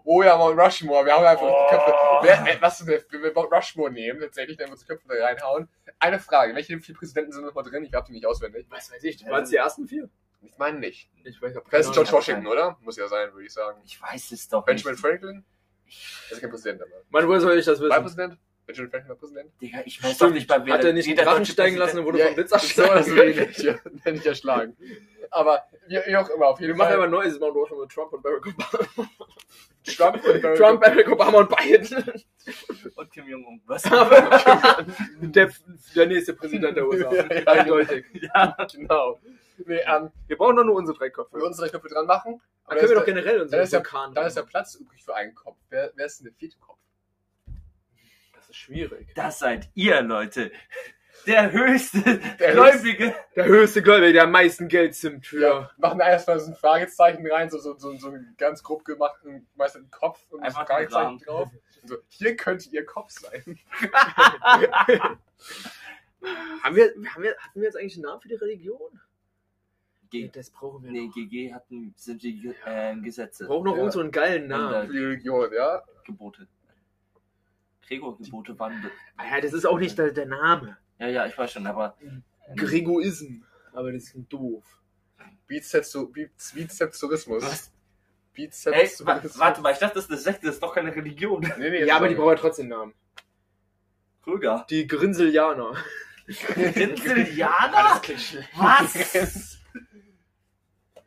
Oh 0.06 0.22
ja, 0.22 0.38
Mount 0.38 0.60
Rushmore. 0.60 1.04
Wir 1.08 1.14
haben 1.14 1.26
einfach 1.26 1.42
Oh. 1.42 1.66
die 1.68 1.76
Köpfe. 1.76 1.92
Wer, 2.22 2.46
wer, 2.46 2.62
was, 2.62 2.86
wenn 2.86 3.24
wir 3.24 3.34
Mount 3.34 3.52
Rushmore 3.52 3.92
nehmen, 3.92 4.20
tatsächlich, 4.22 4.58
dann 4.58 4.70
unsere 4.70 4.94
Köpfe 4.96 5.08
da 5.08 5.26
reinhauen. 5.26 5.68
Eine 5.98 6.20
Frage. 6.20 6.54
Welche 6.54 6.80
vier 6.80 6.94
Präsidenten 6.94 7.32
sind 7.32 7.44
noch 7.46 7.56
mal 7.56 7.64
drin? 7.64 7.84
Ich 7.84 7.96
hab 7.96 8.06
die 8.06 8.12
nicht 8.14 8.28
auswendig. 8.28 8.68
Was 8.70 8.92
weiß 8.92 9.04
ich, 9.06 9.26
waren 9.28 9.42
es 9.44 9.50
die 9.50 9.56
ersten 9.56 9.88
vier? 9.88 10.08
Ich 10.44 10.56
meine 10.60 10.78
nicht. 10.78 11.10
Ich 11.24 11.42
weiß 11.42 11.56
hab 11.56 11.68
Das 11.72 11.88
ist 11.88 11.94
George. 11.94 12.12
Washington, 12.12 12.46
oder? 12.46 12.78
Muss 12.82 12.96
ja 12.98 13.08
sein, 13.08 13.34
würde 13.34 13.48
ich 13.48 13.54
sagen. 13.54 13.82
Ich 13.86 14.00
weiß 14.00 14.32
es 14.34 14.48
doch 14.50 14.64
Benjamin 14.64 14.92
nicht. 14.94 15.02
Franklin? 15.02 15.44
Das 15.86 16.32
ist 16.38 16.42
kein 16.42 16.50
Präsident, 16.50 16.82
aber. 16.82 16.92
Mann, 17.10 17.28
woher 17.28 17.40
soll 17.42 17.58
ich 17.58 17.66
das 17.66 17.80
War 17.80 17.88
wissen? 17.90 18.02
Präsident? 18.04 18.38
Benjamin 18.66 18.92
Franklin 18.92 19.10
war 19.10 19.16
Präsident? 19.18 19.52
Digga, 19.62 19.80
ich 19.86 20.02
weiß 20.02 20.18
doch 20.18 20.30
nicht, 20.32 20.48
bei 20.48 20.66
wer 20.66 20.74
Hat 20.76 20.84
er 20.86 20.94
nicht 20.94 21.06
jeder 21.06 21.24
Drachen 21.26 21.46
steigen 21.46 21.76
lassen 21.78 22.00
und 22.00 22.06
wurde 22.06 22.20
vom 22.20 22.34
Blitz 22.36 22.50
so 22.50 22.56
das 22.56 23.08
erschlagen? 23.10 23.54
ja. 23.58 23.76
Nenn 24.06 24.16
ich 24.16 24.26
erschlagen. 24.26 24.78
Aber 25.32 25.64
wie, 25.88 25.96
wie 26.06 26.16
auch 26.16 26.30
immer, 26.30 26.48
auf 26.48 26.60
jeden 26.62 26.70
Wir 26.74 26.78
machen 26.78 26.88
Fall. 26.90 26.96
aber 26.96 27.04
ein 27.06 27.12
neues 27.12 27.40
Mount 27.40 27.56
Rushmore 27.56 27.82
mit 27.82 27.92
Trump 27.92 28.14
und 28.14 28.24
Barack 28.24 28.46
Obama. 28.48 29.10
Trump 29.84 30.26
und 30.26 30.42
Barack 30.42 30.58
Trump, 30.58 30.82
Barack 30.82 31.12
Obama 31.12 31.38
und 31.40 31.50
Biden. 31.58 32.22
Und 32.96 33.12
Kim 33.12 33.28
Jong-un. 33.28 33.62
Was? 33.66 33.84
Der, 35.22 35.50
der 35.96 36.06
nächste 36.08 36.34
Präsident 36.34 36.78
der 36.78 36.88
USA. 36.88 37.14
Ja, 37.14 37.34
ja, 37.34 37.48
Eindeutig. 37.48 38.06
ja. 38.14 38.56
Genau. 38.72 39.20
Nee, 39.66 39.82
ähm, 39.86 40.12
Wir 40.28 40.38
brauchen 40.38 40.56
doch 40.56 40.64
nur 40.64 40.76
unsere 40.76 40.98
drei 40.98 41.10
Köpfe. 41.10 41.38
wir 41.38 41.46
unsere 41.46 41.70
Köpfe 41.70 41.88
dran 41.90 42.06
machen. 42.06 42.42
Dann 42.68 42.78
können 42.78 42.90
wir 42.90 42.96
doch 42.96 43.06
dann, 43.06 43.16
generell 43.16 43.34
dann, 43.36 43.42
unsere 43.44 43.62
ist 43.64 43.74
ja, 43.74 43.80
Vulkan 43.80 44.14
dann 44.14 44.26
ist 44.28 44.38
ja 44.38 44.44
Platz 44.44 44.76
übrig 44.76 45.04
für 45.04 45.16
einen 45.16 45.36
Kopf. 45.36 45.58
Wer, 45.70 45.92
wer 45.96 46.06
ist 46.06 46.20
denn 46.20 46.26
der 46.26 46.34
vierte 46.34 46.58
Kopf? 46.60 46.80
Das 48.36 48.50
ist 48.50 48.56
schwierig. 48.58 49.14
Das 49.16 49.40
seid 49.40 49.70
ihr, 49.74 50.02
Leute. 50.02 50.52
Der 51.28 51.52
höchste 51.52 52.02
Der 52.40 52.54
Gläubige. 52.54 53.16
Der 53.36 53.46
höchste 53.46 53.82
Gläubige, 53.82 54.14
der 54.14 54.24
am 54.24 54.32
meisten 54.32 54.68
Geld 54.68 54.96
zimmt 54.96 55.26
für. 55.28 55.40
Ja, 55.42 55.72
machen 55.78 56.00
da 56.00 56.08
erstmal 56.10 56.40
so 56.40 56.52
ein 56.52 56.56
Fragezeichen 56.56 57.26
rein, 57.30 57.50
so, 57.50 57.60
so, 57.60 57.78
so, 57.78 57.96
so 57.98 58.08
einen 58.08 58.34
ganz 58.38 58.64
grob 58.64 58.84
gemachten, 58.84 59.48
meistens 59.56 59.84
einen 59.84 59.92
Kopf 59.92 60.20
und 60.32 60.40
ein 60.40 60.48
Einfach 60.48 60.66
Fragezeichen 60.66 60.96
einen 60.98 61.06
Rahmen. 61.08 61.20
drauf. 61.20 61.50
So, 61.86 61.98
hier 62.10 62.36
könnte 62.36 62.70
ihr 62.70 62.86
Kopf 62.86 63.12
sein. 63.12 63.60
Haben 66.64 66.76
wir, 66.78 66.94
haben 67.14 67.24
wir, 67.24 67.36
hatten 67.38 67.60
wir 67.60 67.64
jetzt 67.64 67.76
eigentlich 67.76 67.96
einen 67.96 68.04
Namen 68.04 68.22
für 68.22 68.30
die 68.30 68.36
Religion? 68.36 69.02
G 70.14 70.30
Das 70.32 70.52
brauchen 70.52 70.84
wir 70.84 70.92
nee, 70.92 71.08
noch. 71.08 71.14
GG 71.14 71.54
hatten, 71.54 71.94
sind 71.98 72.22
die 72.22 72.54
äh, 72.66 72.96
Gesetze. 72.98 73.46
Wir 73.46 73.48
brauchen 73.48 73.66
noch 73.66 73.72
Ja. 73.74 73.78
irgend 73.80 73.94
so 73.94 74.00
einen 74.00 74.12
geilen 74.12 74.44
Für 74.44 74.48
Namen. 74.50 74.92
die 74.92 74.98
Religion, 75.00 75.50
ja. 75.54 75.82
Gebote. 76.06 76.48
Gregor-Gebote 77.88 78.58
waren. 78.60 78.90
Ah 79.18 79.26
ja, 79.36 79.42
das 79.42 79.54
ist 79.54 79.66
auch 79.66 79.80
nicht 79.80 79.98
der, 79.98 80.12
der 80.12 80.28
Name. 80.28 80.78
Ja, 81.00 81.08
ja, 81.08 81.26
ich 81.26 81.38
weiß 81.38 81.52
schon, 81.52 81.66
aber. 81.68 81.98
Gregoism. 82.56 83.42
Aber 83.74 83.92
das 83.92 84.04
ist 84.04 84.16
doof. 84.30 84.64
Bizepsurismus. 85.48 87.44
Was? 87.44 87.72
Hey, 88.34 88.46
Bizepsurismus. 88.48 89.40
wa 89.40 89.40
warte 89.40 89.62
mal, 89.62 89.74
ich 89.74 89.80
dachte, 89.80 89.96
das 89.96 90.06
ist 90.06 90.12
eine 90.12 90.20
Sekte, 90.20 90.46
das 90.46 90.56
ist 90.56 90.64
doch 90.64 90.74
keine 90.74 90.96
Religion. 90.96 91.42
Nee, 91.58 91.70
nee, 91.70 91.86
Ja, 91.86 91.98
aber 91.98 92.08
die 92.08 92.16
brauchen 92.16 92.30
ja 92.30 92.36
trotzdem 92.36 92.68
Namen. 92.68 92.94
Kröger. 94.24 94.66
Die 94.70 94.88
Grinselianer. 94.88 95.74
Inselianer? 96.28 98.00
klingt 98.02 98.22
schlecht. 98.22 98.50
Was? 98.56 98.94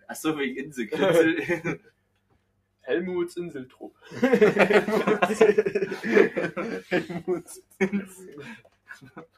Achso, 0.09 0.37
wegen 0.39 0.57
Insel. 0.57 0.87
Insel. 0.93 1.81
Helmuts 2.83 3.37
Inseltrupp. 3.37 3.97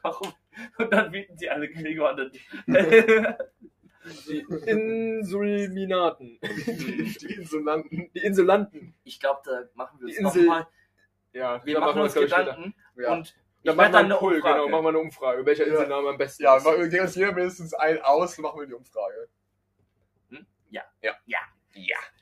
Warum? 0.01 0.33
Und 0.77 0.93
dann 0.93 1.11
bieten 1.11 1.37
sie 1.37 1.49
alle 1.49 1.69
Gregor 1.69 2.09
an. 2.11 2.31
Die 4.27 4.39
Insulminaten. 4.65 6.39
Die 6.41 7.33
Insulanten. 7.35 8.09
Die 8.13 8.19
Insulanten. 8.19 8.93
Ich 9.03 9.19
glaube, 9.19 9.41
da 9.45 9.63
machen 9.73 9.99
wir 9.99 10.07
Die 10.07 10.13
uns 10.17 10.35
Insel- 10.35 10.45
nochmal. 10.45 10.67
Ja, 11.33 11.63
Wir 11.65 11.75
da 11.75 11.79
machen 11.81 12.01
uns. 12.01 12.13
Gedanken 12.13 12.73
Ja. 12.95 13.13
und 13.13 13.35
Dann 13.63 13.73
ich 13.73 13.75
machen 13.75 13.91
wir 13.93 13.99
eine 13.99 14.15
Poll, 14.15 14.35
Umfrage. 14.35 14.53
genau, 14.55 14.69
machen 14.69 14.83
wir 14.85 14.89
eine 14.89 14.99
Umfrage, 14.99 15.45
welcher 15.45 15.67
Ja. 15.67 15.73
Inselname 15.73 16.09
am 16.09 16.17
besten 16.17 16.43
Ja, 16.43 16.57
ist. 16.57 16.65
wir 16.65 16.87
gehen 16.87 17.01
uns 17.01 17.15
jeder 17.15 17.33
mindestens 17.33 17.73
ein 17.73 18.01
aus 18.01 18.37
und 18.37 18.43
machen 18.43 18.59
wir 18.61 18.67
die 18.67 18.73
Umfrage. 18.73 19.27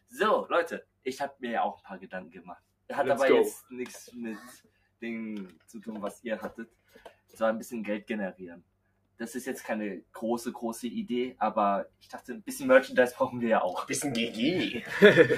So, 0.09 0.47
Leute, 0.49 0.85
ich 1.03 1.21
habe 1.21 1.33
mir 1.39 1.51
ja 1.51 1.61
auch 1.63 1.77
ein 1.77 1.83
paar 1.83 1.99
Gedanken 1.99 2.31
gemacht. 2.31 2.63
Hat 2.91 3.05
Let's 3.05 3.21
aber 3.21 3.29
go. 3.29 3.37
jetzt 3.37 3.69
nichts 3.71 4.13
mit 4.13 4.37
Dingen 5.01 5.59
zu 5.65 5.79
tun, 5.79 6.01
was 6.01 6.23
ihr 6.23 6.41
hattet. 6.41 6.69
Es 7.31 7.39
war 7.39 7.49
ein 7.49 7.57
bisschen 7.57 7.83
Geld 7.83 8.07
generieren. 8.07 8.63
Das 9.17 9.35
ist 9.35 9.45
jetzt 9.45 9.63
keine 9.63 10.01
große, 10.13 10.51
große 10.51 10.87
Idee, 10.87 11.35
aber 11.39 11.87
ich 11.99 12.07
dachte, 12.07 12.33
ein 12.33 12.43
bisschen 12.43 12.67
Merchandise 12.67 13.13
brauchen 13.15 13.41
wir 13.41 13.49
ja 13.49 13.61
auch. 13.61 13.85
Bisschen 13.85 14.13
GG. 14.13 14.83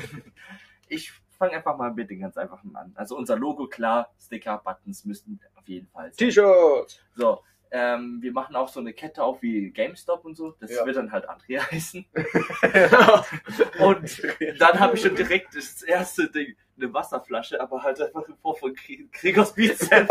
Ich 0.91 1.11
fange 1.37 1.53
einfach 1.53 1.77
mal 1.77 1.93
mit 1.93 2.09
den 2.09 2.19
ganz 2.19 2.35
einfachen 2.35 2.75
an. 2.75 2.91
Also 2.95 3.15
unser 3.15 3.37
Logo, 3.37 3.67
klar, 3.67 4.11
Sticker, 4.19 4.57
Buttons 4.57 5.05
müssten 5.05 5.39
auf 5.53 5.67
jeden 5.67 5.87
Fall 5.87 6.11
sein. 6.11 6.17
T-Shirt! 6.17 7.05
So, 7.13 7.43
ähm, 7.71 8.17
wir 8.21 8.31
machen 8.31 8.55
auch 8.55 8.67
so 8.69 8.79
eine 8.79 8.93
Kette 8.93 9.23
auf 9.23 9.41
wie 9.41 9.69
GameStop 9.71 10.25
und 10.25 10.35
so. 10.35 10.55
Das 10.59 10.71
Ja. 10.71 10.85
wird 10.85 10.95
dann 10.97 11.11
halt 11.11 11.27
Andrea 11.29 11.61
heißen. 11.71 12.05
Und 13.79 14.21
dann 14.59 14.79
habe 14.79 14.95
ich 14.95 15.01
schon 15.01 15.15
direkt 15.15 15.55
das 15.55 15.81
erste 15.83 16.29
Ding, 16.29 16.55
eine 16.77 16.93
Wasserflasche, 16.93 17.59
aber 17.61 17.83
halt 17.83 18.01
einfach 18.01 18.27
in 18.27 18.35
Form 18.37 18.55
von 18.55 18.75
Gregors 19.11 19.53
Bizeps. 19.53 20.09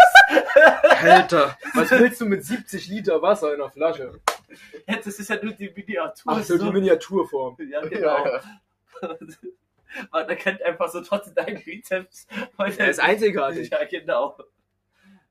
Alter, 1.03 1.57
was 1.75 1.91
willst 1.91 2.21
du 2.21 2.27
mit 2.27 2.45
70 2.45 2.88
Liter 2.88 3.21
Wasser 3.23 3.53
in 3.55 3.59
der 3.61 3.71
Flasche? 3.71 4.21
Ja, 4.87 4.97
das 4.97 5.19
ist 5.19 5.29
ja 5.31 5.43
nur 5.43 5.53
die 5.53 5.71
Miniatur. 5.71 6.33
Ach 6.33 6.43
so, 6.43 6.59
die 6.59 6.71
Miniaturform. 6.71 7.57
Ja, 7.71 7.81
genau. 7.87 8.25
Ja, 8.27 8.41
Man 10.12 10.29
erkennt 10.29 10.62
einfach 10.62 10.88
so 10.91 11.00
trotzdem 11.00 11.35
deinen 11.35 11.62
Bizeps. 11.62 12.27
weil 12.57 12.73
Er 12.79 12.91
ist 12.91 13.00
einzigartig. 13.00 13.71
Ja, 13.71 13.85
genau. 13.85 14.37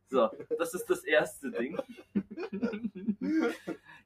So, 0.09 0.29
das 0.57 0.73
ist 0.73 0.89
das 0.89 1.03
erste 1.03 1.51
Ding. 1.51 1.77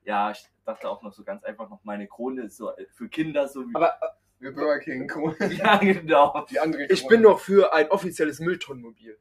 ja, 0.04 0.32
ich 0.32 0.44
dachte 0.66 0.90
auch 0.90 1.02
noch 1.04 1.14
so 1.14 1.24
ganz 1.24 1.44
einfach 1.44 1.70
noch 1.70 1.84
meine 1.84 2.08
Krone 2.08 2.44
ist 2.44 2.58
so 2.58 2.72
für 2.92 3.08
Kinder 3.08 3.48
so 3.48 3.68
wie. 3.68 3.76
Aber 3.76 4.00
Wir 4.40 4.52
Burger 4.52 4.80
King 4.80 5.08
Krone. 5.08 5.36
ja, 5.58 5.78
genau. 5.78 6.46
Die 6.50 6.60
andere 6.60 6.86
ich 6.86 7.08
bin 7.08 7.22
noch 7.22 7.40
für 7.40 7.74
ein 7.74 7.90
offizielles 7.92 8.40
Mülltonnenmobil. 8.40 9.18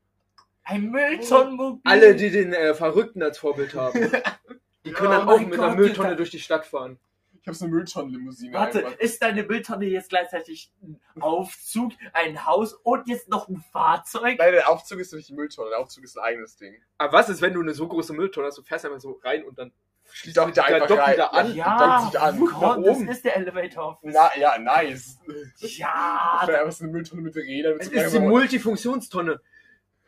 Ein 0.64 0.90
Mülltonnenmobil. 0.90 1.80
Alle, 1.84 2.14
die 2.14 2.30
den 2.30 2.54
äh, 2.54 2.74
Verrückten 2.74 3.22
als 3.22 3.38
Vorbild 3.38 3.74
haben, 3.74 4.00
die 4.84 4.92
können 4.92 5.08
Oh 5.08 5.16
dann 5.18 5.28
auch 5.28 5.40
mit 5.40 5.50
Gott, 5.50 5.60
einer 5.60 5.74
Mülltonne 5.74 6.08
Alter. 6.08 6.16
durch 6.16 6.30
die 6.30 6.38
Stadt 6.40 6.64
fahren. 6.64 6.98
Ich 7.42 7.46
habe 7.46 7.56
so 7.56 7.64
eine 7.64 7.74
Mülltonnenlimousine. 7.74 8.52
Warte, 8.52 8.84
einfach. 8.84 8.98
ist 8.98 9.22
deine 9.22 9.42
Mülltonne 9.44 9.86
jetzt 9.86 10.10
gleichzeitig 10.10 10.70
ein 10.82 11.00
Aufzug, 11.20 11.92
ein 12.12 12.44
Haus 12.46 12.74
und 12.74 13.08
jetzt 13.08 13.28
noch 13.30 13.48
ein 13.48 13.64
Fahrzeug? 13.72 14.36
Nein, 14.38 14.52
der 14.52 14.68
Aufzug 14.70 14.98
ist 15.00 15.12
nicht 15.14 15.28
die 15.28 15.34
Mülltonne, 15.34 15.70
der 15.70 15.78
Aufzug 15.78 16.04
ist 16.04 16.18
ein 16.18 16.24
eigenes 16.24 16.56
Ding. 16.56 16.74
Aber 16.98 17.14
was 17.14 17.28
ist, 17.30 17.40
wenn 17.40 17.54
du 17.54 17.60
eine 17.62 17.72
so 17.72 17.88
große 17.88 18.12
Mülltonne 18.12 18.48
hast, 18.48 18.58
du 18.58 18.62
fährst 18.62 18.84
einfach 18.84 19.00
so 19.00 19.18
rein 19.24 19.44
und 19.44 19.58
dann 19.58 19.72
schließt 20.12 20.36
Doch, 20.36 20.46
du 20.46 20.52
da 20.52 20.64
einfach 20.64 20.86
doch 20.88 20.98
rein. 20.98 21.14
wieder 21.14 21.32
an? 21.32 21.54
Ja. 21.54 22.00
dockt 22.00 22.12
sich 22.12 22.20
an. 22.20 22.40
oh 22.42 22.44
Nach 22.46 22.60
Gott, 22.60 22.86
das 22.86 22.96
oben. 22.96 23.08
ist 23.08 23.24
der 23.24 23.36
Elevator. 23.36 23.98
Na, 24.02 24.30
ja, 24.38 24.58
nice. 24.58 25.18
Ja, 25.58 26.42
Wäre 26.46 26.60
einfach 26.60 26.72
so 26.72 26.84
eine 26.84 26.92
Mülltonne 26.92 27.22
mit 27.22 27.36
Rädern. 27.36 27.74
Mit 27.74 27.82
Es 27.82 27.88
so 27.88 27.94
ist 27.94 28.12
die 28.12 28.16
einfach- 28.18 28.28
Multifunktionstonne. 28.28 29.40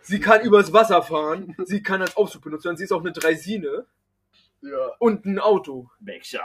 Sie 0.02 0.20
kann 0.20 0.40
übers 0.42 0.72
Wasser 0.72 1.02
fahren, 1.02 1.54
sie 1.64 1.82
kann 1.82 2.02
als 2.02 2.16
Aufzug 2.16 2.42
benutzt 2.42 2.64
werden, 2.64 2.76
sie 2.76 2.84
ist 2.84 2.92
auch 2.92 3.00
eine 3.00 3.12
Dreisine 3.12 3.86
Ja, 4.60 4.90
und 4.98 5.24
ein 5.24 5.38
Auto. 5.38 5.88
Backshot. 6.00 6.42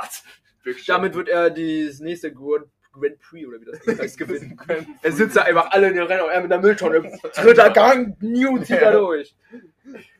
Damit 0.87 1.13
wird 1.15 1.29
er 1.29 1.49
das 1.49 1.99
nächste 1.99 2.33
Grand, 2.33 2.67
Grand 2.91 3.19
Prix 3.19 3.47
oder 3.47 3.59
wie 3.61 3.65
das 3.65 3.85
heißt 3.99 4.17
gewinnen. 4.17 4.59
Er 5.01 5.11
sitzt 5.11 5.35
da 5.35 5.41
einfach 5.43 5.71
alle 5.71 5.89
in 5.89 5.95
den 5.95 6.03
Rennen 6.03 6.23
und 6.23 6.29
er 6.29 6.41
mit 6.41 6.51
der 6.51 6.59
Mülltonne. 6.59 7.01
Dritter 7.35 7.69
Gang, 7.71 8.15
New 8.21 8.57
zieht 8.59 8.77
er 8.81 8.91
durch. 8.93 9.35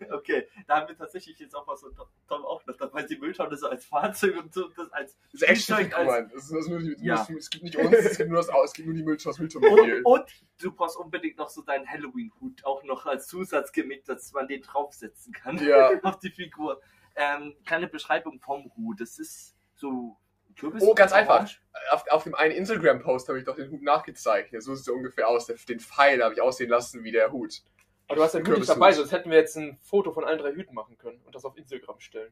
Okay, 0.10 0.48
da 0.68 0.78
haben 0.78 0.88
wir 0.88 0.96
tatsächlich 0.98 1.38
jetzt 1.40 1.54
auch 1.56 1.68
was 1.68 1.82
so 1.82 1.90
Tom 1.90 2.46
auch 2.46 2.66
noch 2.66 2.78
dabei, 2.78 3.04
die 3.04 3.16
Das 3.16 3.22
Mülltonne 3.22 3.58
so 3.58 3.68
als 3.68 3.86
Fahrzeug 3.86 4.38
und 4.42 4.54
so 4.54 4.70
das 4.70 4.90
als 4.94 5.18
Das 5.34 5.42
ist 5.42 5.50
echt 5.50 5.72
als. 5.72 6.34
Es, 6.34 6.46
ist 6.46 6.54
also 6.54 6.70
nur 6.80 6.82
Ja. 7.02 7.16
es, 7.24 7.30
es 7.30 7.50
gibt 7.50 7.64
nicht 7.66 7.76
uns, 7.78 7.94
es 7.94 8.18
gibt 8.18 8.30
nur 8.30 8.38
das 8.38 8.48
Aus, 8.50 8.70
es 8.70 8.74
gibt 8.74 8.88
nur 8.88 8.96
die 8.96 9.04
Mülltonne, 9.04 9.36
das 9.48 9.56
und, 9.56 9.62
Mülltonne. 9.62 10.02
und 10.04 10.24
du 10.62 10.72
brauchst 10.72 10.98
unbedingt 10.98 11.38
noch 11.38 11.50
so 11.50 11.64
deinen 11.64 11.86
Halloween-Hut 11.86 12.64
auch 12.64 12.84
noch 12.84 13.06
als 13.08 13.28
Zusatzgimmick, 13.28 14.06
dass 14.06 14.32
man 14.32 14.48
den 14.48 14.62
draufsetzen 14.62 15.34
kann 15.34 15.58
Ja. 15.58 15.92
auf 16.04 16.20
die 16.20 16.30
Figur. 16.32 16.80
Ähm, 17.16 17.56
kleine 17.66 17.88
Beschreibung 17.88 18.40
vom 18.40 18.72
Hut. 18.78 19.02
Das 19.02 19.20
ist 19.20 19.56
so. 19.76 20.16
Oh, 20.64 20.94
ganz 20.94 21.12
einfach. 21.12 21.36
Orange. 21.36 21.62
Auf, 21.92 22.04
auf 22.10 22.24
dem 22.24 22.36
einen 22.36 22.54
Instagram-Post 22.54 23.30
habe 23.30 23.40
ich 23.40 23.46
doch 23.46 23.56
den 23.56 23.70
Hut 23.72 23.82
nachgezeichnet. 23.84 24.64
So 24.64 24.74
sieht 24.76 24.88
er 24.88 24.94
ungefähr 24.96 25.28
aus. 25.28 25.46
Der, 25.46 25.56
den 25.56 25.80
Pfeil 25.80 26.24
habe 26.24 26.34
ich 26.34 26.42
aussehen 26.42 26.70
lassen 26.70 27.04
wie 27.04 27.12
der 27.12 27.32
Hut. 27.32 27.62
Aber 28.08 28.16
du 28.16 28.24
hast 28.24 28.34
ja 28.34 28.40
Hut 28.40 28.58
nicht 28.58 28.70
dabei, 28.70 28.92
sonst 28.94 29.12
hätten 29.12 29.30
wir 29.30 29.38
jetzt 29.38 29.58
ein 29.58 29.78
Foto 29.84 30.12
von 30.12 30.24
allen 30.24 30.40
drei 30.40 30.54
Hüten 30.54 30.74
machen 30.74 30.98
können 30.98 31.22
und 31.26 31.36
das 31.36 31.44
auf 31.46 31.58
Instagram 31.58 32.00
stellen. 32.00 32.32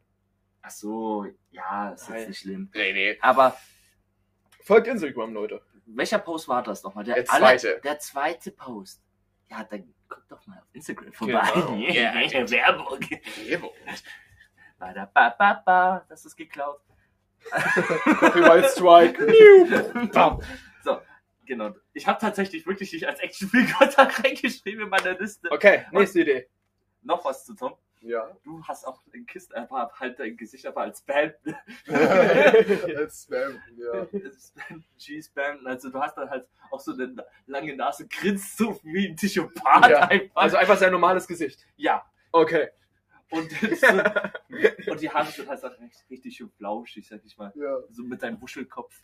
Ach 0.61 0.71
so, 0.71 1.27
ja, 1.51 1.91
ist 1.91 2.09
Nein. 2.09 2.19
jetzt 2.19 2.27
nicht 2.29 2.39
schlimm. 2.39 2.71
Nee, 2.73 2.93
nee. 2.93 3.17
Aber 3.21 3.55
Folgt 4.63 4.87
Instagram, 4.87 5.33
Leute. 5.33 5.61
welcher 5.85 6.17
Post 6.17 6.47
war 6.47 6.63
das 6.63 6.81
nochmal? 6.81 7.03
Der 7.03 7.23
zweite. 7.25 7.79
der 7.83 7.99
zweite 7.99 8.51
Post. 8.51 9.03
Ja, 9.51 9.63
dann 9.65 9.93
guck 10.07 10.27
doch 10.27 10.47
mal 10.47 10.57
auf 10.57 10.73
Instagram 10.73 11.13
vorbei. 11.13 11.51
Genau. 11.53 11.75
Ja, 11.87 12.49
Werbung. 12.49 12.99
Evo. 13.47 13.73
Ba, 14.79 14.93
da, 14.93 15.05
ba, 15.05 15.29
ba, 15.37 15.53
ba. 15.65 16.05
Das 16.09 16.25
ist 16.25 16.35
geklaut. 16.35 16.81
Copyright 17.51 18.65
Strike. 18.71 19.19
So, 20.83 21.01
genau. 21.45 21.73
Ich 21.93 22.07
habe 22.07 22.19
tatsächlich 22.19 22.65
wirklich 22.65 22.91
dich 22.91 23.07
als 23.07 23.19
Actionfigur 23.19 23.87
da 23.95 24.03
reingeschrieben 24.03 24.83
in 24.83 24.89
meiner 24.89 25.17
Liste. 25.17 25.49
Okay, 25.51 25.85
nächste 25.91 26.21
Idee. 26.21 26.47
Noch 27.03 27.23
was 27.23 27.45
zu 27.45 27.53
Tom. 27.55 27.75
Ja. 28.01 28.29
Du 28.43 28.63
hast 28.63 28.85
auch 28.85 29.01
den 29.13 29.25
Kisten, 29.25 29.55
aber 29.55 29.91
halt 29.99 30.19
dein 30.19 30.37
Gesicht 30.37 30.65
aber 30.67 30.81
als 30.81 30.99
Spam. 30.99 31.31
Als 32.95 33.23
Spam, 33.23 33.59
ja. 33.77 34.05
G-Spam. 34.99 35.65
Also 35.65 35.89
du 35.89 35.99
hast 35.99 36.15
dann 36.15 36.29
halt 36.29 36.45
auch 36.69 36.79
so 36.79 36.93
eine 36.93 37.15
lange 37.47 37.75
Nase, 37.75 38.07
grinst 38.07 38.57
so 38.57 38.79
wie 38.83 39.07
ein 39.07 39.15
Psychopath 39.15 39.89
Ja, 39.89 40.07
einfach. 40.07 40.35
Also 40.35 40.57
einfach 40.57 40.77
sein 40.77 40.91
normales 40.91 41.27
Gesicht. 41.27 41.65
ja. 41.77 42.03
Okay. 42.31 42.67
Und, 43.31 43.49
so, 43.51 44.91
und 44.91 45.01
die 45.01 45.09
Haare 45.09 45.31
sind 45.31 45.49
halt 45.49 45.63
richtig, 45.63 46.09
richtig 46.09 46.35
schön 46.37 46.49
flauschig, 46.51 47.07
sag 47.07 47.21
ich 47.25 47.35
mal. 47.37 47.51
Ja, 47.55 47.79
So 47.89 48.03
mit 48.03 48.21
deinem 48.21 48.39
Wuschelkopf. 48.41 48.99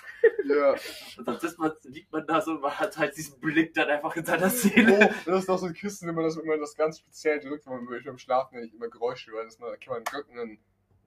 ja. 0.46 0.76
Und 1.18 1.28
dann 1.28 1.40
sitzt 1.40 1.58
man, 1.58 1.72
liegt 1.86 2.12
man 2.12 2.26
da 2.28 2.40
so 2.40 2.52
und 2.52 2.62
man 2.62 2.78
hat 2.80 2.98
halt 2.98 3.18
diesen 3.18 3.40
Blick 3.40 3.74
dann 3.74 3.90
einfach 3.90 4.16
in 4.16 4.24
seiner 4.26 4.46
Oh, 4.46 4.50
Seele. 4.50 5.14
das 5.26 5.40
ist 5.40 5.50
doch 5.50 5.58
so 5.58 5.66
ein 5.66 5.74
Kissen, 5.74 6.08
wenn 6.08 6.16
man 6.16 6.24
das, 6.26 6.38
wenn 6.38 6.46
man 6.46 6.60
das 6.60 6.76
ganz 6.76 7.00
speziell 7.00 7.40
drückt, 7.40 7.66
wenn 7.66 7.84
man 7.84 8.04
beim 8.04 8.18
Schlafen 8.20 8.60
nicht 8.62 8.74
immer 8.76 8.90
Geräusche 8.90 9.32
hört, 9.32 9.48
dass 9.48 9.58
man, 9.60 9.70
da 9.72 9.78
kann 9.78 9.94
man 9.96 10.04
drücken 10.04 10.38
und 10.40 10.60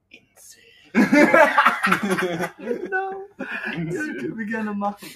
Insel. 0.09 0.61
genau. 2.57 3.27
Das 3.37 3.75
Insel. 3.75 4.17
können 4.17 4.37
wir 4.37 4.45
gerne 4.45 4.73
machen. 4.73 5.07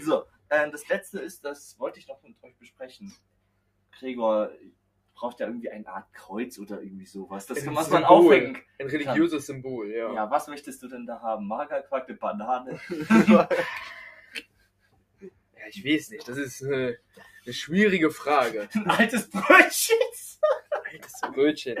So, 0.00 0.24
äh, 0.48 0.70
das 0.70 0.88
letzte 0.88 1.20
ist, 1.20 1.44
das 1.44 1.78
wollte 1.78 1.98
ich 1.98 2.08
noch 2.08 2.22
mit 2.22 2.36
euch 2.42 2.56
besprechen. 2.56 3.12
Gregor 3.98 4.50
braucht 5.14 5.40
ja 5.40 5.46
irgendwie 5.46 5.70
eine 5.70 5.86
Art 5.88 6.12
Kreuz 6.12 6.58
oder 6.58 6.82
irgendwie 6.82 7.06
sowas. 7.06 7.46
Das 7.46 7.64
kann 7.64 7.74
man 7.74 7.84
Symbol. 7.84 8.04
aufhängen. 8.04 8.58
Ein 8.78 8.88
religiöses 8.88 9.46
Symbol, 9.46 9.90
ja. 9.90 10.12
Ja. 10.12 10.30
was 10.30 10.48
möchtest 10.48 10.82
du 10.82 10.88
denn 10.88 11.06
da 11.06 11.20
haben? 11.20 11.46
Magerquark, 11.46 12.08
eine 12.08 12.18
Banane? 12.18 12.80
Ja, 15.64 15.70
ich 15.70 15.82
weiß 15.82 16.10
nicht. 16.10 16.28
Das 16.28 16.36
ist 16.36 16.62
eine, 16.62 16.98
eine 17.44 17.54
schwierige 17.54 18.10
Frage. 18.10 18.68
Ein 18.74 18.86
altes 18.86 19.30
Brötchen? 19.30 19.96
Altes 20.92 21.20
Brötchen. 21.32 21.78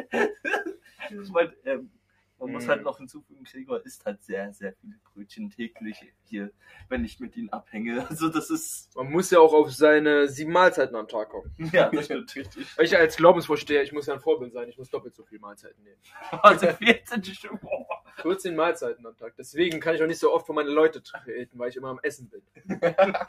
Ich 1.10 1.28
mein, 1.30 1.52
ähm, 1.66 1.90
man 2.38 2.52
muss 2.52 2.66
Mm. 2.66 2.70
halt 2.70 2.82
noch 2.82 2.98
hinzufügen, 2.98 3.44
Gregor 3.44 3.84
isst 3.86 4.04
halt 4.04 4.22
sehr, 4.22 4.52
sehr 4.52 4.72
viele 4.74 4.94
Brötchen 5.12 5.50
täglich 5.50 5.96
hier, 6.24 6.50
wenn 6.88 7.04
ich 7.04 7.20
mit 7.20 7.36
ihnen 7.36 7.48
abhänge. 7.50 8.06
Also 8.10 8.28
das 8.28 8.50
ist, 8.50 8.94
Man 8.96 9.10
muss 9.10 9.30
ja 9.30 9.38
auch 9.40 9.52
auf 9.54 9.72
seine 9.72 10.28
sieben 10.28 10.52
Mahlzeiten 10.52 10.96
am 10.96 11.08
Tag 11.08 11.28
kommen. 11.30 11.54
ja, 11.72 11.88
das 11.90 12.06
stimmt. 12.06 12.34
Richtig. 12.36 12.66
Ich 12.78 12.96
als 12.96 13.16
Glaubensvorsteher, 13.16 13.82
ich 13.82 13.92
muss 13.92 14.06
ja 14.06 14.14
ein 14.14 14.20
Vorbild 14.20 14.52
sein. 14.52 14.68
Ich 14.68 14.76
muss 14.78 14.90
doppelt 14.90 15.14
so 15.14 15.22
viele 15.24 15.40
Mahlzeiten 15.40 15.82
nehmen. 15.82 16.00
Also 16.42 16.66
14 16.68 17.24
Stück. 17.24 17.60
Boah. 17.60 17.86
14 18.22 18.54
Mahlzeiten 18.54 19.04
am 19.06 19.16
Tag. 19.16 19.34
Deswegen 19.36 19.80
kann 19.80 19.96
ich 19.96 20.02
auch 20.02 20.06
nicht 20.06 20.20
so 20.20 20.32
oft 20.32 20.46
vor 20.46 20.54
meine 20.54 20.70
Leute 20.70 21.02
treten, 21.02 21.58
weil 21.58 21.68
ich 21.70 21.76
immer 21.76 21.88
am 21.88 21.98
Essen 22.02 22.28
bin. 22.30 22.42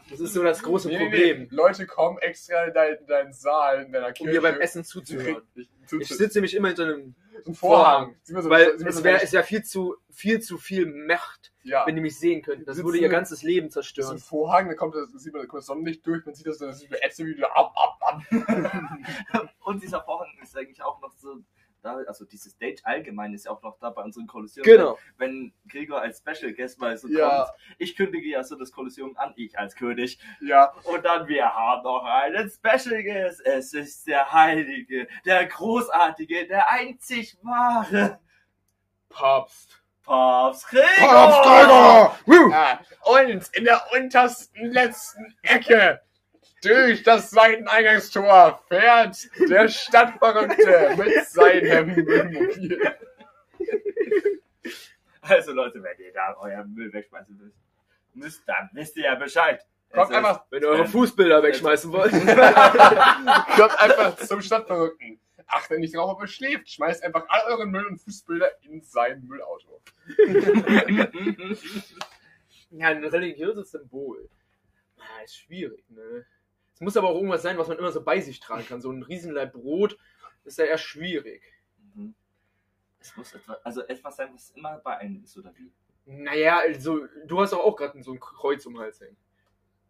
Das 0.10 0.20
ist 0.20 0.34
so 0.34 0.44
das 0.44 0.62
große 0.62 0.88
Nee, 0.89 0.98
Problem, 1.00 1.41
nee. 1.44 1.48
Leute 1.52 1.86
kommen 1.88 2.18
extra 2.20 2.65
in 2.65 2.74
deinen, 2.74 2.98
in 3.00 3.08
deinen 3.08 3.34
Saal, 3.34 3.84
in 3.84 3.91
deiner 3.91 4.08
um 4.08 4.13
Kirche. 4.13 4.34
mir 4.34 4.41
beim 4.41 4.60
Essen 4.62 4.84
zuzuhören. 4.84 5.41
Richtig, 5.56 5.70
Ich 6.02 6.08
sitze 6.10 6.38
nämlich 6.38 6.54
immer 6.56 6.68
hinter 6.68 6.84
einem 6.84 7.15
So 7.45 7.51
ein 7.51 7.55
Vorhang. 7.55 8.15
So- 8.23 8.49
Weil 8.49 8.69
es 8.69 9.03
wäre 9.03 9.21
es 9.21 9.31
wär 9.31 9.43
viel 9.43 9.63
zu 9.63 9.95
viel 10.10 10.41
zu 10.41 10.58
viel 10.58 10.88
Macht, 10.88 11.53
ja. 11.63 11.86
wenn 11.86 11.95
die 11.95 12.01
mich 12.01 12.17
sehen 12.17 12.41
könnten. 12.41 12.65
Das 12.65 12.84
würde 12.84 12.97
ihr 12.97 13.10
ganzes 13.10 13.43
Leben 13.43 13.67
Das 13.67 13.75
ist 13.77 13.91
ein 13.91 13.93
zerstören. 13.95 14.19
Vorhang, 14.19 14.67
da 14.67 14.73
kommt 14.73 14.95
das, 14.95 15.12
sieht 15.12 15.31
man, 15.34 15.43
da 15.43 15.47
kommt 15.47 15.60
das 15.60 15.67
Sonnenlicht 15.67 16.05
durch, 16.08 16.25
man 16.25 16.34
sieht 16.34 16.47
das, 16.47 16.58
das 16.58 16.79
sieht 16.79 16.89
man 16.89 16.99
wie 17.27 17.43
ab, 17.43 17.73
ab, 17.75 17.99
ab. 18.01 18.21
Und 19.63 19.84
dieser 19.84 20.01
Vorhang 20.01 20.29
ist 20.41 20.58
eigentlich 20.58 20.81
auch 20.81 20.99
noch 21.01 21.13
so 21.17 21.38
da, 21.86 21.98
also 22.08 22.26
dieses 22.26 22.54
Stage 22.54 22.82
allgemein 22.84 23.34
ist 23.34 23.45
ja 23.45 23.52
auch 23.52 23.62
noch 23.62 23.78
da 23.80 23.89
bei 23.91 24.02
unseren 24.02 24.26
Kolosseum. 24.28 24.63
Genau. 24.63 24.98
Wenn 25.17 25.54
Gregor 25.69 26.02
als 26.02 26.17
Special 26.17 26.52
Guest 26.54 26.80
mal 26.80 26.98
so 26.98 27.08
Ja. 27.08 27.45
kommt, 27.45 27.60
ich 27.78 27.95
kündige 27.95 28.28
ja 28.30 28.43
so 28.43 28.56
das 28.56 28.71
Kolosseum 28.71 29.15
an, 29.17 29.34
ich 29.36 29.58
als 29.58 29.76
König. 29.76 30.19
Ja, 30.41 30.74
Und 30.84 31.06
dann, 31.06 31.28
wir 31.28 31.45
haben 31.54 31.84
noch 31.84 32.04
einen 32.04 32.50
Special 32.50 33.04
Guest. 33.04 33.41
Es 33.45 33.74
ist 33.74 34.08
der 34.08 34.32
Heilige, 34.32 35.08
der 35.26 35.45
Großartige, 35.45 36.48
der 36.48 36.71
einzig 36.71 37.38
wahre 37.43 38.19
Papst. 39.10 39.82
Papst 40.04 40.67
Gregor. 40.69 40.86
Papst 41.00 41.43
Gregor! 41.43 42.52
Ja, 42.52 42.80
und 43.06 43.50
in 43.54 43.63
der 43.63 43.82
untersten 43.93 44.65
letzten 44.71 45.36
Ecke 45.41 46.02
durch 46.65 47.04
das 47.04 47.30
Seiteneingangstor 47.32 48.62
fährt 48.67 49.17
der 49.49 49.67
Stadtverrückte 49.67 50.95
mit 50.97 51.25
seinem 51.28 51.95
Müllmobil. 51.95 52.95
Also 55.21 55.54
Leute, 55.54 55.82
wenn 55.82 55.97
ihr 55.99 56.13
da 56.13 56.36
euren 56.39 56.73
Müll 56.73 56.91
wegschmeißen 56.93 57.36
müsst, 57.38 57.58
müsst 58.13 58.43
dann 58.47 58.69
wisst 58.73 58.95
ihr 58.97 59.04
ja 59.06 59.15
Bescheid. 59.15 59.65
Kommt 59.91 60.06
Es 60.06 60.10
ist- 60.12 60.15
einfach, 60.17 60.43
Wenn 60.49 60.62
ihr 60.63 60.69
eure 60.69 60.88
Fußbilder 60.88 61.41
wegschmeißen 61.43 61.91
wollt. 61.91 62.12
kommt 63.56 63.80
einfach 63.82 64.15
zum 64.17 64.41
Stadtverrückten. 64.41 65.19
Achtet 65.47 65.80
nicht 65.80 65.95
drauf, 65.95 66.12
ob 66.12 66.21
er 66.21 66.28
schläft. 66.28 66.69
Schmeißt 66.69 67.04
einfach 67.04 67.25
all 67.30 67.43
euren 67.51 67.69
Müll 67.69 67.86
und 67.86 67.97
Fußbilder 67.99 68.49
in 68.63 68.82
sein 68.82 69.23
Müllauto. 69.28 69.82
Ja, 72.71 72.88
ein 72.89 73.06
religiöses 73.06 73.71
Symbol. 73.71 74.28
Ah, 74.99 75.23
ist 75.23 75.38
schwierig, 75.38 75.86
ne? 75.89 76.25
Es 76.75 76.81
muss 76.81 76.97
aber 76.97 77.09
auch 77.09 77.15
irgendwas 77.15 77.41
sein, 77.41 77.57
was 77.57 77.69
man 77.69 77.77
immer 77.77 77.91
so 77.91 78.03
bei 78.03 78.19
sich 78.19 78.39
tragen 78.41 78.67
kann. 78.67 78.81
So 78.81 78.91
ein 78.91 79.01
Riesenleib 79.01 79.53
Brot 79.53 79.97
ist 80.43 80.57
ja 80.57 80.65
eher 80.65 80.77
schwierig. 80.77 81.41
Mhm. 81.95 82.13
Es 82.99 83.15
muss 83.15 83.33
etwas, 83.33 83.63
also 83.63 83.81
etwas 83.88 84.17
sein, 84.17 84.29
was 84.33 84.51
immer 84.51 84.77
bei 84.79 84.97
einem 84.97 85.23
ist, 85.23 85.38
oder 85.38 85.53
wie? 85.55 85.71
Naja, 86.05 86.59
also, 86.59 87.07
du 87.25 87.39
hast 87.39 87.53
doch 87.53 87.59
auch 87.59 87.75
gerade 87.75 88.03
so 88.03 88.11
ein 88.11 88.19
Kreuz 88.19 88.65
um 88.65 88.73
den 88.73 88.81
Hals 88.81 88.99
hängen. 88.99 89.17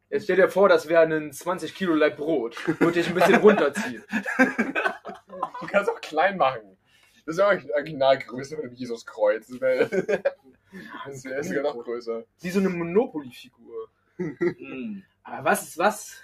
Jetzt 0.10 0.26
stell 0.26 0.36
dir 0.36 0.48
vor, 0.48 0.70
das 0.70 0.88
wäre 0.88 1.04
ein 1.04 1.34
20 1.34 1.74
Kilo 1.74 1.96
Leib 1.96 2.18
Brot. 2.18 2.56
Würde 2.80 3.00
ich 3.00 3.08
ein 3.08 3.16
bisschen 3.16 3.36
runterziehen. 3.36 4.04
Du 5.62 5.68
kannst 5.68 5.90
auch 5.90 6.00
klein 6.00 6.38
machen. 6.38 6.78
Das 7.26 7.36
ist 7.36 7.40
ja 7.40 7.48
auch 7.48 7.76
Originalgröße 7.76 8.56
von 8.56 8.66
dem 8.66 8.76
Jesuskreuz. 8.76 9.48
Das 9.48 9.60
wäre 9.60 9.90
wär 9.92 11.44
sogar 11.44 11.64
noch 11.64 11.84
größer. 11.84 12.24
Wie 12.40 12.50
so 12.50 12.60
eine 12.60 12.70
Monopoly-Figur. 12.70 13.90
Mhm. 14.18 15.04
Aber 15.24 15.44
was 15.44 15.64
ist 15.64 15.78
was? 15.78 16.22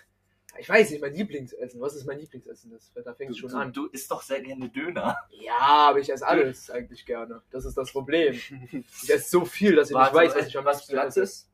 Ich 0.59 0.67
weiß 0.69 0.91
nicht, 0.91 1.01
mein 1.01 1.13
Lieblingsessen. 1.13 1.79
Was 1.81 1.95
ist 1.95 2.05
mein 2.05 2.19
Lieblingsessen? 2.19 2.71
Das, 2.71 2.91
da 2.93 3.13
fängt 3.13 3.29
Du, 3.31 3.33
es 3.33 3.39
schon 3.39 3.49
du, 3.51 3.57
an. 3.57 3.73
du 3.73 3.85
isst 3.87 4.11
doch 4.11 4.21
sehr 4.21 4.41
gerne 4.41 4.69
Döner. 4.69 5.17
Ja, 5.29 5.57
aber 5.59 5.99
ich 5.99 6.11
esse 6.11 6.27
alles 6.27 6.69
eigentlich 6.69 7.05
gerne. 7.05 7.41
Das 7.51 7.65
ist 7.65 7.75
das 7.77 7.91
Problem. 7.91 8.33
Ich 8.33 9.09
esse 9.09 9.29
so 9.29 9.45
viel, 9.45 9.75
dass 9.75 9.89
ich 9.89 9.95
Warte, 9.95 10.15
nicht 10.17 10.25
weiß, 10.29 10.35
was 10.41 10.47
ich 10.47 10.57
am 10.57 10.65
was 10.65 10.85
Platz 10.87 11.17
ist? 11.17 11.49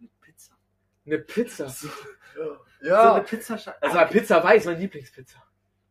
Eine 0.00 0.08
Pizza. 0.20 0.52
Eine 1.04 1.18
Pizza. 1.18 1.68
So, 1.68 1.88
Ja, 2.82 3.02
so 3.08 3.12
eine 3.14 3.24
Pizza. 3.24 3.76
Also 3.80 3.98
Pizza 4.12 4.36
Hawaii 4.36 4.58
ist 4.58 4.66
meine 4.66 4.78
Lieblingspizza. 4.78 5.42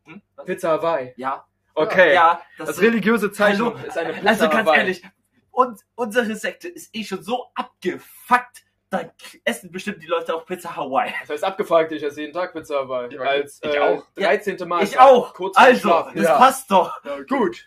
Hm? 0.05 0.21
Pizza 0.45 0.69
Hawaii. 0.69 1.13
Ja. 1.17 1.45
Okay. 1.73 2.13
Ja, 2.13 2.41
Das, 2.57 2.69
ist- 2.69 2.81
religiöse 2.81 3.31
Zeichen 3.31 3.75
ist 3.85 3.97
eine 3.97 4.13
Pizza 4.13 4.27
Also 4.29 4.43
ganz 4.49 4.55
Hawaii. 4.67 4.79
ehrlich, 4.79 5.03
und 5.51 5.81
unsere 5.95 6.35
Sekte 6.35 6.67
ist 6.69 6.95
eh 6.95 7.03
schon 7.03 7.21
so 7.23 7.47
abgefuckt, 7.55 8.63
da 8.89 9.11
essen 9.43 9.71
bestimmt 9.71 10.01
die 10.01 10.07
Leute 10.07 10.33
auch 10.35 10.45
Pizza 10.45 10.75
Hawaii. 10.75 11.13
Das 11.21 11.29
heißt 11.29 11.43
abgefragt, 11.43 11.91
ich 11.91 12.01
esse 12.03 12.21
jeden 12.21 12.33
Tag 12.33 12.53
Pizza 12.53 12.75
Hawaii. 12.75 13.13
Ich 13.13 13.19
Als 13.19 13.59
ich 13.63 13.73
äh, 13.73 13.79
auch. 13.79 14.05
13. 14.15 14.67
Mal. 14.67 14.83
Ich 14.83 14.97
auch. 14.99 15.33
Kurz 15.33 15.57
Also, 15.57 15.89
das 16.15 16.23
Ja. 16.23 16.37
passt 16.37 16.71
doch. 16.71 17.01
Gut. 17.27 17.65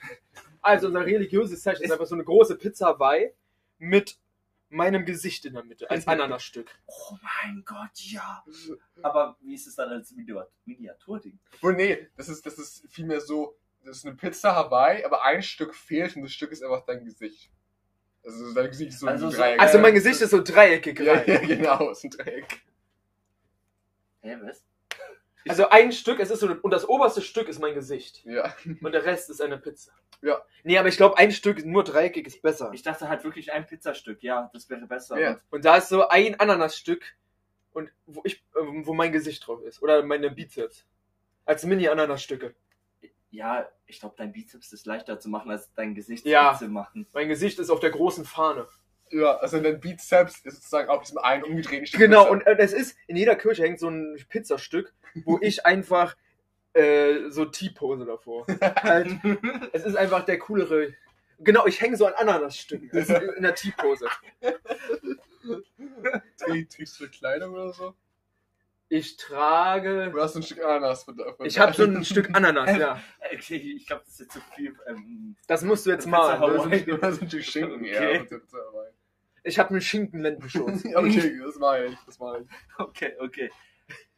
Also 0.62 0.86
unser 0.88 1.04
religiöses 1.04 1.62
Zeichen 1.62 1.82
ist 1.82 1.90
einfach 1.92 2.06
so 2.06 2.14
eine 2.14 2.24
große 2.24 2.56
Pizza 2.56 2.86
Hawaii 2.88 3.32
mit 3.78 4.18
meinem 4.68 5.04
Gesicht 5.04 5.44
in 5.46 5.54
der 5.54 5.64
Mitte, 5.64 5.90
als 5.90 6.06
Ananasstück. 6.06 6.70
Oh 6.86 7.16
mein 7.22 7.64
Gott, 7.64 7.90
ja. 7.94 8.44
Aber 9.02 9.36
wie 9.40 9.54
ist 9.54 9.66
es 9.66 9.74
dann 9.74 9.88
als 9.90 10.12
Miniatur- 10.14 10.48
Miniaturding? 10.64 11.38
Oh 11.62 11.70
nee, 11.70 12.08
das 12.16 12.28
ist, 12.28 12.46
das 12.46 12.56
ist 12.58 12.84
vielmehr 12.88 13.20
so, 13.20 13.56
das 13.84 13.96
ist 13.98 14.06
eine 14.06 14.14
Pizza 14.14 14.54
Hawaii, 14.54 15.04
aber 15.04 15.24
ein 15.24 15.42
Stück 15.42 15.74
fehlt 15.74 16.14
und 16.14 16.22
das 16.22 16.32
Stück 16.32 16.52
ist 16.52 16.62
einfach 16.62 16.84
dein 16.86 17.04
Gesicht. 17.04 17.50
Also 18.24 18.54
dein 18.54 18.68
Gesicht 18.68 18.90
ist 18.90 19.00
so 19.00 19.06
Also 19.06 19.26
ein 19.26 19.30
so- 19.32 19.36
Dreieck. 19.38 19.60
Also 19.60 19.78
mein 19.78 19.94
Gesicht 19.94 20.20
ist 20.20 20.30
so 20.30 20.42
dreieckig 20.42 20.98
Ja, 21.00 21.12
rein. 21.14 21.24
ja, 21.26 21.38
genau, 21.46 21.90
ist 21.90 22.04
ein 22.04 22.10
Dreieck. 22.10 22.60
Hä, 24.22 24.36
was? 24.42 24.62
Also 25.48 25.70
ein 25.70 25.90
Stück, 25.92 26.20
es 26.20 26.30
ist 26.30 26.40
so, 26.40 26.48
und 26.62 26.70
das 26.70 26.86
oberste 26.86 27.22
Stück 27.22 27.48
ist 27.48 27.58
mein 27.60 27.74
Gesicht. 27.74 28.22
Ja. 28.26 28.54
Und 28.82 28.92
der 28.92 29.04
Rest 29.06 29.30
ist 29.30 29.40
eine 29.40 29.56
Pizza. 29.56 29.92
Ja. 30.20 30.42
Nee, 30.64 30.76
aber 30.76 30.88
ich 30.88 30.98
glaube, 30.98 31.16
ein 31.16 31.32
Stück 31.32 31.64
nur 31.64 31.82
dreieckig 31.82 32.26
ist 32.26 32.42
besser. 32.42 32.70
Ich 32.74 32.82
dachte 32.82 33.08
halt 33.08 33.24
wirklich 33.24 33.50
ein 33.52 33.66
Pizzastück, 33.66 34.22
ja, 34.22 34.50
das 34.52 34.68
wäre 34.68 34.86
besser. 34.86 35.18
Ja. 35.18 35.30
Und 35.30 35.40
Und 35.50 35.64
da 35.64 35.78
ist 35.78 35.88
so 35.88 36.06
ein 36.08 36.38
Ananasstück 36.38 37.02
und 37.72 37.90
wo 38.04 38.20
ich, 38.24 38.44
äh, 38.54 38.58
wo 38.84 38.92
mein 38.92 39.12
Gesicht 39.12 39.46
drauf 39.46 39.62
ist. 39.62 39.80
Oder 39.82 40.02
meine 40.02 40.30
Bizeps. 40.30 40.84
Als 41.46 41.64
Mini-Ananasstücke. 41.64 42.54
Ja, 43.30 43.68
ich 43.86 44.00
glaube, 44.00 44.14
dein 44.18 44.32
Bizeps 44.32 44.72
ist 44.72 44.86
leichter 44.86 45.18
zu 45.20 45.28
machen, 45.28 45.50
als 45.50 45.72
dein 45.74 45.94
Gesicht 45.94 46.26
Ja. 46.26 46.56
zu 46.58 46.68
machen. 46.68 47.06
Mein 47.12 47.28
Gesicht 47.28 47.58
ist 47.58 47.70
auf 47.70 47.80
der 47.80 47.90
großen 47.90 48.24
Fahne. 48.24 48.66
Ja, 49.12 49.36
also 49.38 49.58
dein 49.60 49.80
Bizeps 49.80 50.38
ist 50.44 50.56
sozusagen 50.56 50.88
auf 50.88 51.02
diesem 51.02 51.18
einen 51.18 51.42
umgedrehten 51.44 51.86
Stück. 51.86 52.00
Genau, 52.00 52.24
Pizza. 52.24 52.30
und 52.32 52.46
äh, 52.46 52.56
es 52.58 52.72
ist, 52.72 52.96
in 53.08 53.16
jeder 53.16 53.34
Kirche 53.36 53.62
hängt 53.64 53.78
so 53.80 53.88
ein 53.88 54.16
Pizzastück, 54.28 54.92
wo 55.24 55.38
ich 55.40 55.64
einfach 55.66 56.16
äh, 56.74 57.28
so 57.30 57.44
T-Pose 57.44 58.04
davor. 58.04 58.46
halt, 58.82 59.18
es 59.72 59.84
ist 59.84 59.96
einfach 59.96 60.24
der 60.24 60.38
coolere. 60.38 60.94
Genau, 61.40 61.66
ich 61.66 61.80
hänge 61.80 61.96
so 61.96 62.06
an 62.06 62.12
Ananasstücken. 62.14 62.90
Das 62.92 63.08
ist 63.08 63.22
in 63.36 63.42
der 63.42 63.54
T-Pose. 63.54 64.06
Trägst 66.36 67.00
du 67.00 67.08
Kleidung 67.08 67.54
oder 67.54 67.72
so? 67.72 67.94
Ich 68.92 69.16
trage. 69.16 70.10
Du 70.12 70.20
hast 70.20 70.34
ein 70.34 70.42
Stück 70.42 70.64
Ananas. 70.64 71.04
Von, 71.04 71.16
von 71.16 71.46
Ich 71.46 71.58
habe 71.60 71.72
so 71.72 71.84
ein 71.84 72.04
Stück 72.04 72.28
Ananas, 72.34 72.76
ja. 72.76 73.00
Okay, 73.32 73.74
ich 73.76 73.86
glaube, 73.86 74.02
das 74.04 74.14
ist 74.14 74.20
jetzt 74.20 74.32
zu 74.32 74.40
viel. 74.56 74.76
Ähm, 74.88 75.36
Das 75.46 75.62
musst 75.62 75.86
du 75.86 75.90
jetzt. 75.90 76.10
Hawaii. 76.10 76.84
Du 76.84 77.00
hast 77.00 77.22
ein 77.22 77.28
Stück 77.28 77.44
Schinken, 77.44 77.80
Okay. 77.82 77.92
ja. 77.92 78.20
Hawaii. 78.20 78.90
Ich 79.44 79.58
habe 79.60 79.70
einen 79.70 79.80
Schinkenlendenschutz. 79.80 80.84
okay, 80.94 81.40
das 81.42 81.56
mache 81.56 81.86
ich, 81.86 81.98
das 82.04 82.18
mache 82.18 82.44
okay, 82.78 83.14
okay. 83.20 83.50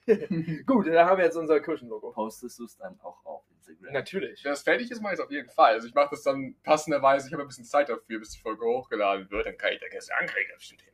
Gut, 0.67 0.89
da 0.89 1.07
haben 1.07 1.19
wir 1.19 1.27
jetzt 1.27 1.37
unser 1.37 1.61
Kirchenlogo. 1.61 2.11
Postest 2.11 2.59
du 2.59 2.65
es 2.65 2.77
dann 2.79 2.99
auch 3.01 3.25
auf 3.27 3.45
Instagram? 3.51 3.93
Natürlich. 3.93 4.43
Wenn 4.43 4.53
das 4.53 4.63
fertig 4.63 4.91
ist, 4.91 5.03
mache 5.03 5.13
ich 5.13 5.21
es 5.21 5.25
auf 5.25 5.31
jeden 5.31 5.51
Fall. 5.51 5.75
Also 5.75 5.87
ich 5.87 5.95
mache 5.95 6.09
das 6.13 6.23
dann 6.23 6.57
passenderweise, 6.63 7.29
ich 7.29 7.33
habe 7.35 7.43
ein 7.43 7.47
bisschen 7.49 7.67
Zeit 7.67 7.91
dafür, 7.91 8.19
bis 8.19 8.31
die 8.31 8.41
Folge 8.41 8.65
hochgeladen 8.65 9.31
wird, 9.31 9.47
dann 9.47 9.57
kann 9.59 9.75
ich 9.75 9.81
da 9.81 9.89
gestern 9.89 10.17
ankriegen, 10.19 10.51
bestimmt 10.57 10.83
hin. 10.83 10.93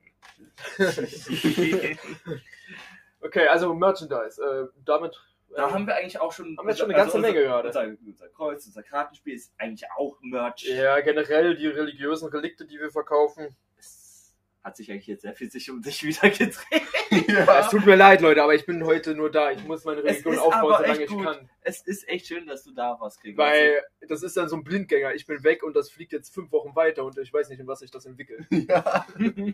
Okay, 3.21 3.47
also 3.49 3.75
Merchandise. 3.75 4.41
Äh, 4.43 4.81
damit. 4.85 5.17
Da 5.57 5.73
haben 5.73 5.87
wir 5.87 5.97
eigentlich 5.97 6.21
auch 6.21 6.33
schon. 6.33 6.57
Haben 6.59 6.67
wir 6.67 6.71
jetzt 6.71 6.79
schon 6.79 6.91
eine 6.91 6.99
ganze 6.99 7.17
unser, 7.17 7.29
Menge 7.29 7.43
gerade. 7.43 7.69
Unser, 7.69 7.87
unser 8.07 8.29
Kreuz, 8.29 8.67
unser 8.67 8.83
Kartenspiel 8.83 9.35
ist 9.35 9.53
eigentlich 9.59 9.91
auch 9.97 10.19
Merch. 10.21 10.65
Ja, 10.65 11.01
generell 11.01 11.57
die 11.57 11.67
religiösen 11.67 12.29
Relikte, 12.29 12.67
die 12.67 12.79
wir 12.79 12.91
verkaufen. 12.91 13.57
Es 13.79 14.37
hat 14.63 14.77
sich 14.77 14.91
eigentlich 14.91 15.07
jetzt 15.07 15.23
sehr 15.23 15.35
viel 15.35 15.51
sich 15.51 15.71
um 15.71 15.83
sich 15.83 16.03
wieder 16.05 16.29
gedreht. 16.31 16.83
Es 17.11 17.69
tut 17.71 17.87
mir 17.87 17.97
leid, 17.97 18.21
Leute, 18.21 18.43
aber 18.43 18.55
ich 18.55 18.67
bin 18.67 18.85
heute 18.85 19.15
nur 19.15 19.31
da. 19.31 19.51
Ich 19.51 19.65
muss 19.65 19.85
meine 19.85 20.05
Religion 20.05 20.39
aufbauen, 20.39 20.77
solange 20.79 21.05
ich 21.05 21.11
gut. 21.11 21.25
kann. 21.25 21.51
Es 21.69 21.83
ist 21.83 22.09
echt 22.09 22.27
schön, 22.27 22.47
dass 22.47 22.65
du 22.65 22.73
da 22.73 22.99
warst, 22.99 23.21
Gregor. 23.21 23.45
Weil 23.45 23.83
das 24.09 24.23
ist 24.23 24.39
dann 24.39 24.49
so 24.49 24.57
ein 24.57 24.65
Blindgänger. 24.65 25.13
Ich 25.13 25.27
bin 25.27 25.45
weg 25.45 25.63
und 25.63 25.77
das 25.77 25.91
fliegt 25.91 26.13
jetzt 26.13 26.33
fünf 26.33 26.51
Wochen 26.51 26.75
weiter 26.75 27.05
und 27.05 27.19
ich 27.19 27.31
weiß 27.31 27.51
nicht, 27.51 27.61
in 27.61 27.67
was 27.67 27.81
sich 27.81 27.91
das 27.91 28.07
entwickelt. 28.07 28.47
ja. 28.51 29.07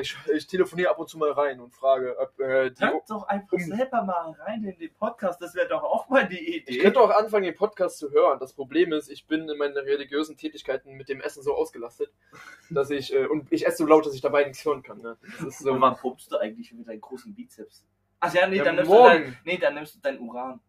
Ich, 0.00 0.14
ich 0.34 0.46
telefoniere 0.46 0.90
ab 0.90 0.98
und 0.98 1.08
zu 1.08 1.16
mal 1.16 1.30
rein 1.32 1.58
und 1.60 1.72
frage, 1.74 2.18
ob 2.18 2.38
äh, 2.40 2.70
die. 2.70 2.84
Hört 2.84 3.08
doch 3.08 3.22
einfach 3.28 3.52
Um- 3.52 3.60
selber 3.60 4.02
mal 4.02 4.32
rein 4.40 4.62
in 4.64 4.76
den 4.78 4.92
Podcast. 4.94 5.40
Das 5.40 5.54
wäre 5.54 5.68
doch 5.68 5.82
auch 5.82 6.08
mal 6.08 6.28
die 6.28 6.56
Idee. 6.56 6.72
Ich 6.72 6.80
könnte 6.80 7.00
auch 7.00 7.10
anfangen, 7.10 7.44
den 7.44 7.54
Podcast 7.54 7.98
zu 7.98 8.10
hören. 8.10 8.38
Das 8.38 8.52
Problem 8.52 8.92
ist, 8.92 9.08
ich 9.08 9.26
bin 9.26 9.48
in 9.48 9.56
meinen 9.56 9.76
religiösen 9.76 10.36
Tätigkeiten 10.36 10.96
mit 10.96 11.08
dem 11.08 11.20
Essen 11.20 11.42
so 11.42 11.54
ausgelastet, 11.54 12.10
dass 12.68 12.90
ich. 12.90 13.14
Äh, 13.14 13.26
und 13.26 13.50
ich 13.52 13.66
esse 13.66 13.78
so 13.78 13.86
laut, 13.86 14.04
dass 14.04 14.14
ich 14.14 14.20
dabei 14.20 14.44
nichts 14.44 14.64
hören 14.64 14.82
kann. 14.82 15.00
Ne? 15.00 15.16
Das 15.38 15.46
ist 15.46 15.58
so. 15.60 15.72
Und 15.72 15.80
wann 15.80 15.96
pumpst 15.96 16.30
du 16.30 16.36
eigentlich 16.38 16.72
mit 16.72 16.86
deinen 16.88 17.00
großen 17.00 17.32
Bizeps? 17.34 17.84
Ach 18.20 18.34
ja, 18.34 18.46
nee, 18.46 18.56
Ja, 18.56 18.64
dann 18.64 18.76
nimmst 18.76 18.90
morgen. 18.90 19.16
du 19.18 19.22
dein, 19.30 19.38
nee, 19.44 19.56
dann 19.58 19.74
nimmst 19.74 19.94
du 19.94 19.98
dein 20.02 20.18
Uran. 20.18 20.60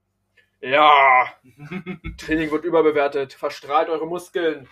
Ja! 0.61 1.27
Training 2.17 2.51
wird 2.51 2.65
überbewertet. 2.65 3.33
Verstrahlt 3.33 3.89
eure 3.89 4.07
Muskeln. 4.07 4.67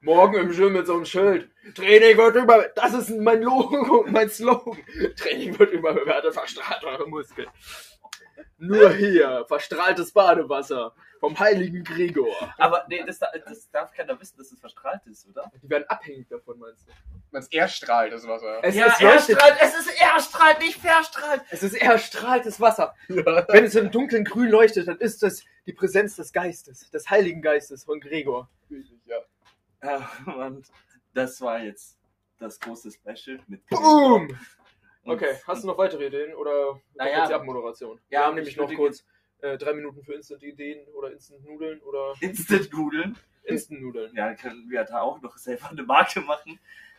Morgen 0.00 0.34
im 0.36 0.52
Gym 0.52 0.72
mit 0.72 0.86
so 0.86 0.94
einem 0.94 1.04
Schild. 1.04 1.50
Training 1.74 2.16
wird 2.16 2.36
über. 2.36 2.68
Das 2.74 2.94
ist 2.94 3.10
mein 3.10 3.42
Logo, 3.42 4.04
mein 4.08 4.28
Slogan. 4.28 4.78
Training 5.16 5.58
wird 5.58 5.72
überbewertet. 5.72 6.32
Verstrahlt 6.32 6.84
eure 6.84 7.08
Muskeln. 7.08 7.48
Nur 8.58 8.90
hier, 8.92 9.44
verstrahltes 9.48 10.12
Badewasser 10.12 10.94
vom 11.20 11.38
heiligen 11.38 11.82
Gregor. 11.84 12.34
Aber 12.58 12.84
nee, 12.88 13.02
das, 13.06 13.18
da- 13.18 13.30
das 13.46 13.70
darf 13.70 13.92
keiner 13.92 14.18
wissen, 14.20 14.36
dass 14.38 14.52
es 14.52 14.60
verstrahlt 14.60 15.00
ist, 15.06 15.26
oder? 15.28 15.50
Die 15.62 15.68
werden 15.70 15.84
abhängig 15.88 16.28
davon, 16.28 16.58
meinst 16.58 16.86
du? 16.86 16.92
Wenn 17.30 17.40
es 17.42 17.48
eher 17.48 17.68
strahlt, 17.68 18.12
das 18.12 18.26
Wasser. 18.26 18.58
Es, 18.62 18.74
ja, 18.74 18.86
es, 18.86 19.00
leuchtet, 19.00 19.38
erstrahlt, 19.38 19.56
es 19.60 19.78
ist 19.78 20.00
erstrahlt, 20.00 20.58
nicht 20.60 20.78
verstrahlt. 20.80 21.42
es 21.50 21.62
ist 21.62 21.74
erstrahltes 21.74 22.60
Wasser. 22.60 22.94
Wenn 23.08 23.64
es 23.64 23.74
im 23.74 23.90
dunklen 23.90 24.24
Grün 24.24 24.48
leuchtet, 24.50 24.88
dann 24.88 24.98
ist 24.98 25.22
das 25.22 25.42
die 25.66 25.72
Präsenz 25.72 26.16
des 26.16 26.32
Geistes, 26.32 26.90
des 26.90 27.10
heiligen 27.10 27.42
Geistes 27.42 27.84
von 27.84 28.00
Gregor. 28.00 28.48
Richtig, 28.70 28.98
ja. 29.06 29.18
Ja, 29.82 30.10
und 30.34 30.66
das 31.14 31.40
war 31.40 31.60
jetzt 31.60 31.98
das 32.38 32.58
große 32.60 32.90
Special 32.92 33.38
mit 33.48 33.66
Boom! 33.68 34.28
Okay, 35.06 35.36
hast 35.46 35.62
du 35.62 35.68
noch 35.68 35.78
weitere 35.78 36.06
Ideen 36.06 36.34
oder 36.34 36.80
Naja. 36.94 37.18
jetzt 37.20 37.28
die 37.30 37.34
Abmoderation? 37.34 38.00
Wir 38.08 38.18
Ja, 38.18 38.26
haben 38.26 38.34
nämlich 38.34 38.54
ich 38.54 38.60
noch 38.60 38.72
kurz 38.74 39.04
äh, 39.40 39.56
drei 39.56 39.72
Minuten 39.74 40.02
für 40.02 40.14
Instant-Ideen 40.14 40.86
oder 40.88 41.12
Instant-Nudeln 41.12 41.80
oder 41.82 42.14
Instant-Nudeln? 42.20 43.16
Instant-Nudeln. 43.44 44.14
Ja, 44.16 44.34
können 44.34 44.68
wir 44.68 44.82
da 44.84 45.00
auch 45.02 45.20
noch 45.20 45.36
selber 45.38 45.70
eine 45.70 45.82
Marke 45.84 46.20
machen. 46.20 46.58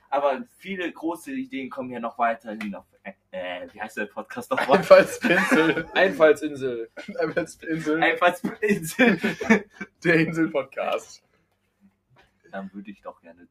Aber 0.09 0.41
viele 0.57 0.89
große 0.89 1.31
Ideen 1.33 1.69
kommen 1.69 1.91
ja 1.91 1.99
noch 1.99 2.17
weiterhin 2.17 2.73
auf. 2.75 2.85
Äh, 3.31 3.67
wie 3.73 3.81
heißt 3.81 3.97
der 3.97 4.05
Podcast 4.05 4.49
nochmal? 4.51 4.77
Einfallspinsel. 4.77 5.85
Einfallsinsel. 5.93 6.89
Einfallspinsel. 7.19 8.01
Einfallsinsel. 8.01 9.19
Der 10.05 10.15
Insel-Podcast. 10.15 11.21
Dann 12.51 12.73
würde 12.73 12.89
ich 12.91 13.01
doch 13.01 13.19
gerne 13.21 13.47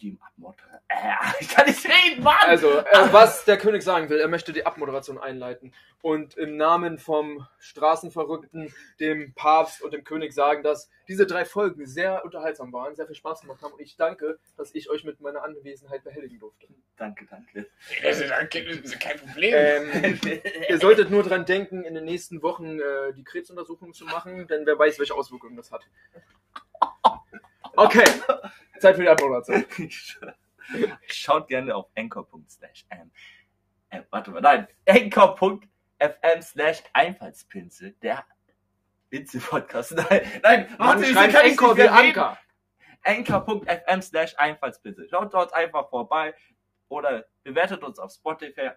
die 0.00 0.18
abmoderieren. 0.20 0.80
Äh, 0.88 1.14
ich 1.40 1.48
kann 1.48 1.66
nicht 1.66 1.84
reden, 1.84 2.22
Mann! 2.22 2.36
Also, 2.40 2.78
äh, 2.78 3.12
was 3.12 3.44
der 3.44 3.58
König 3.58 3.82
sagen 3.82 4.08
will, 4.08 4.18
er 4.18 4.28
möchte 4.28 4.52
die 4.52 4.66
Abmoderation 4.66 5.18
einleiten 5.18 5.72
und 6.02 6.36
im 6.36 6.56
Namen 6.56 6.98
vom 6.98 7.46
Straßenverrückten, 7.58 8.72
dem 8.98 9.34
Papst 9.34 9.82
und 9.82 9.92
dem 9.92 10.04
König 10.04 10.32
sagen, 10.32 10.62
dass 10.62 10.88
diese 11.08 11.26
drei 11.26 11.44
Folgen 11.44 11.86
sehr 11.86 12.24
unterhaltsam 12.24 12.72
waren, 12.72 12.96
sehr 12.96 13.06
viel 13.06 13.14
Spaß 13.14 13.42
gemacht 13.42 13.62
haben 13.62 13.72
und 13.74 13.80
ich 13.80 13.96
danke, 13.96 14.38
dass 14.56 14.74
ich 14.74 14.88
euch 14.90 15.04
mit 15.04 15.20
meiner 15.20 15.42
Anwesenheit 15.42 16.04
behelligen 16.04 16.38
durfte. 16.38 16.68
danke, 16.96 17.26
danke. 17.28 17.66
Das 18.02 18.20
ist 18.20 18.30
das 18.30 18.54
ist 18.54 19.00
kein 19.00 19.18
Problem. 19.18 19.54
Ähm, 19.54 20.20
ihr 20.68 20.78
solltet 20.78 21.10
nur 21.10 21.22
dran 21.22 21.44
denken, 21.44 21.84
in 21.84 21.94
den 21.94 22.04
nächsten 22.04 22.42
Wochen 22.42 22.80
äh, 22.80 23.12
die 23.14 23.24
Krebsuntersuchung 23.24 23.92
zu 23.92 24.04
machen, 24.06 24.46
denn 24.48 24.66
wer 24.66 24.78
weiß, 24.78 24.98
welche 24.98 25.14
Auswirkungen 25.14 25.56
das 25.56 25.70
hat. 25.70 25.82
Okay, 27.76 28.04
Zeit 28.80 28.96
für 28.96 29.02
die 29.02 29.08
Abmoderation. 29.08 29.64
Schaut 31.06 31.48
gerne 31.48 31.74
auf 31.74 31.86
anchor.slash 31.96 32.86
ähm, 32.90 33.10
äh, 33.90 34.02
warte 34.10 34.30
mal, 34.30 34.40
nein, 34.40 34.68
anchor.fm 34.86 36.42
slash 36.42 36.82
Einfallspinsel, 36.92 37.94
der 38.02 38.24
Insel-Podcast. 39.10 39.92
Nein, 39.96 40.22
nein, 40.42 40.74
Man 40.78 40.88
warte, 40.88 41.04
schreibt 41.06 41.34
kann 41.34 41.46
ich 41.46 41.52
Anchor 41.52 41.76
wie? 41.76 41.88
Anker. 41.88 42.38
anchor.fm 43.02 44.02
slash 44.02 44.34
Einfallspinsel. 44.36 45.08
Schaut 45.10 45.34
dort 45.34 45.52
einfach 45.52 45.90
vorbei 45.90 46.32
oder 46.88 47.24
bewertet 47.42 47.82
uns 47.82 47.98
auf 47.98 48.12
Spotify. 48.12 48.70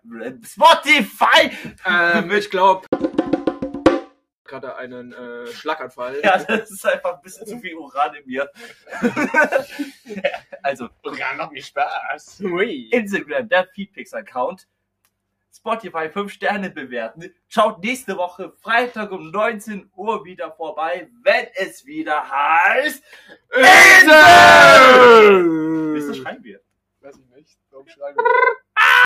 Spotify! 0.44 1.52
Ähm, 1.86 2.32
ich 2.32 2.50
glaube, 2.50 2.88
gerade 4.54 4.76
einen 4.78 5.14
äh, 5.14 5.48
Schlaganfall. 5.48 6.22
Ja, 6.24 6.38
das 6.38 6.70
ist 6.70 6.86
einfach 6.86 7.16
ein 7.16 7.22
bisschen 7.22 7.48
zu 7.48 7.58
viel 7.60 7.74
Uran 7.76 8.14
in 8.16 8.26
mir. 8.28 8.48
also, 10.62 10.90
Uran 11.04 11.38
macht 11.38 11.54
mir 11.54 11.64
Spaß. 11.64 12.42
Ui. 12.42 12.90
Instagram, 12.92 13.50
der 13.50 13.66
Feedpix-Account. 13.68 14.68
Spotify 15.52 16.10
5 16.10 16.32
Sterne 16.32 16.70
bewerten. 16.70 17.34
Schaut 17.48 17.84
nächste 17.84 18.16
Woche 18.18 18.52
Freitag 18.62 19.12
um 19.12 19.32
19 19.32 19.90
Uhr 19.96 20.24
wieder 20.26 20.52
vorbei, 20.52 21.10
wenn 21.24 21.48
es 21.56 21.86
wieder 21.86 22.30
heißt. 22.30 23.04
Insel! 23.56 24.14
Wieso 25.96 26.14
schreiben 26.16 26.44
wir? 26.44 26.60
Weiß 27.02 27.18
ich 27.18 27.26
nicht. 27.36 27.58
Warum 27.72 27.88
schreiben 27.88 28.18
wir? 28.18 28.63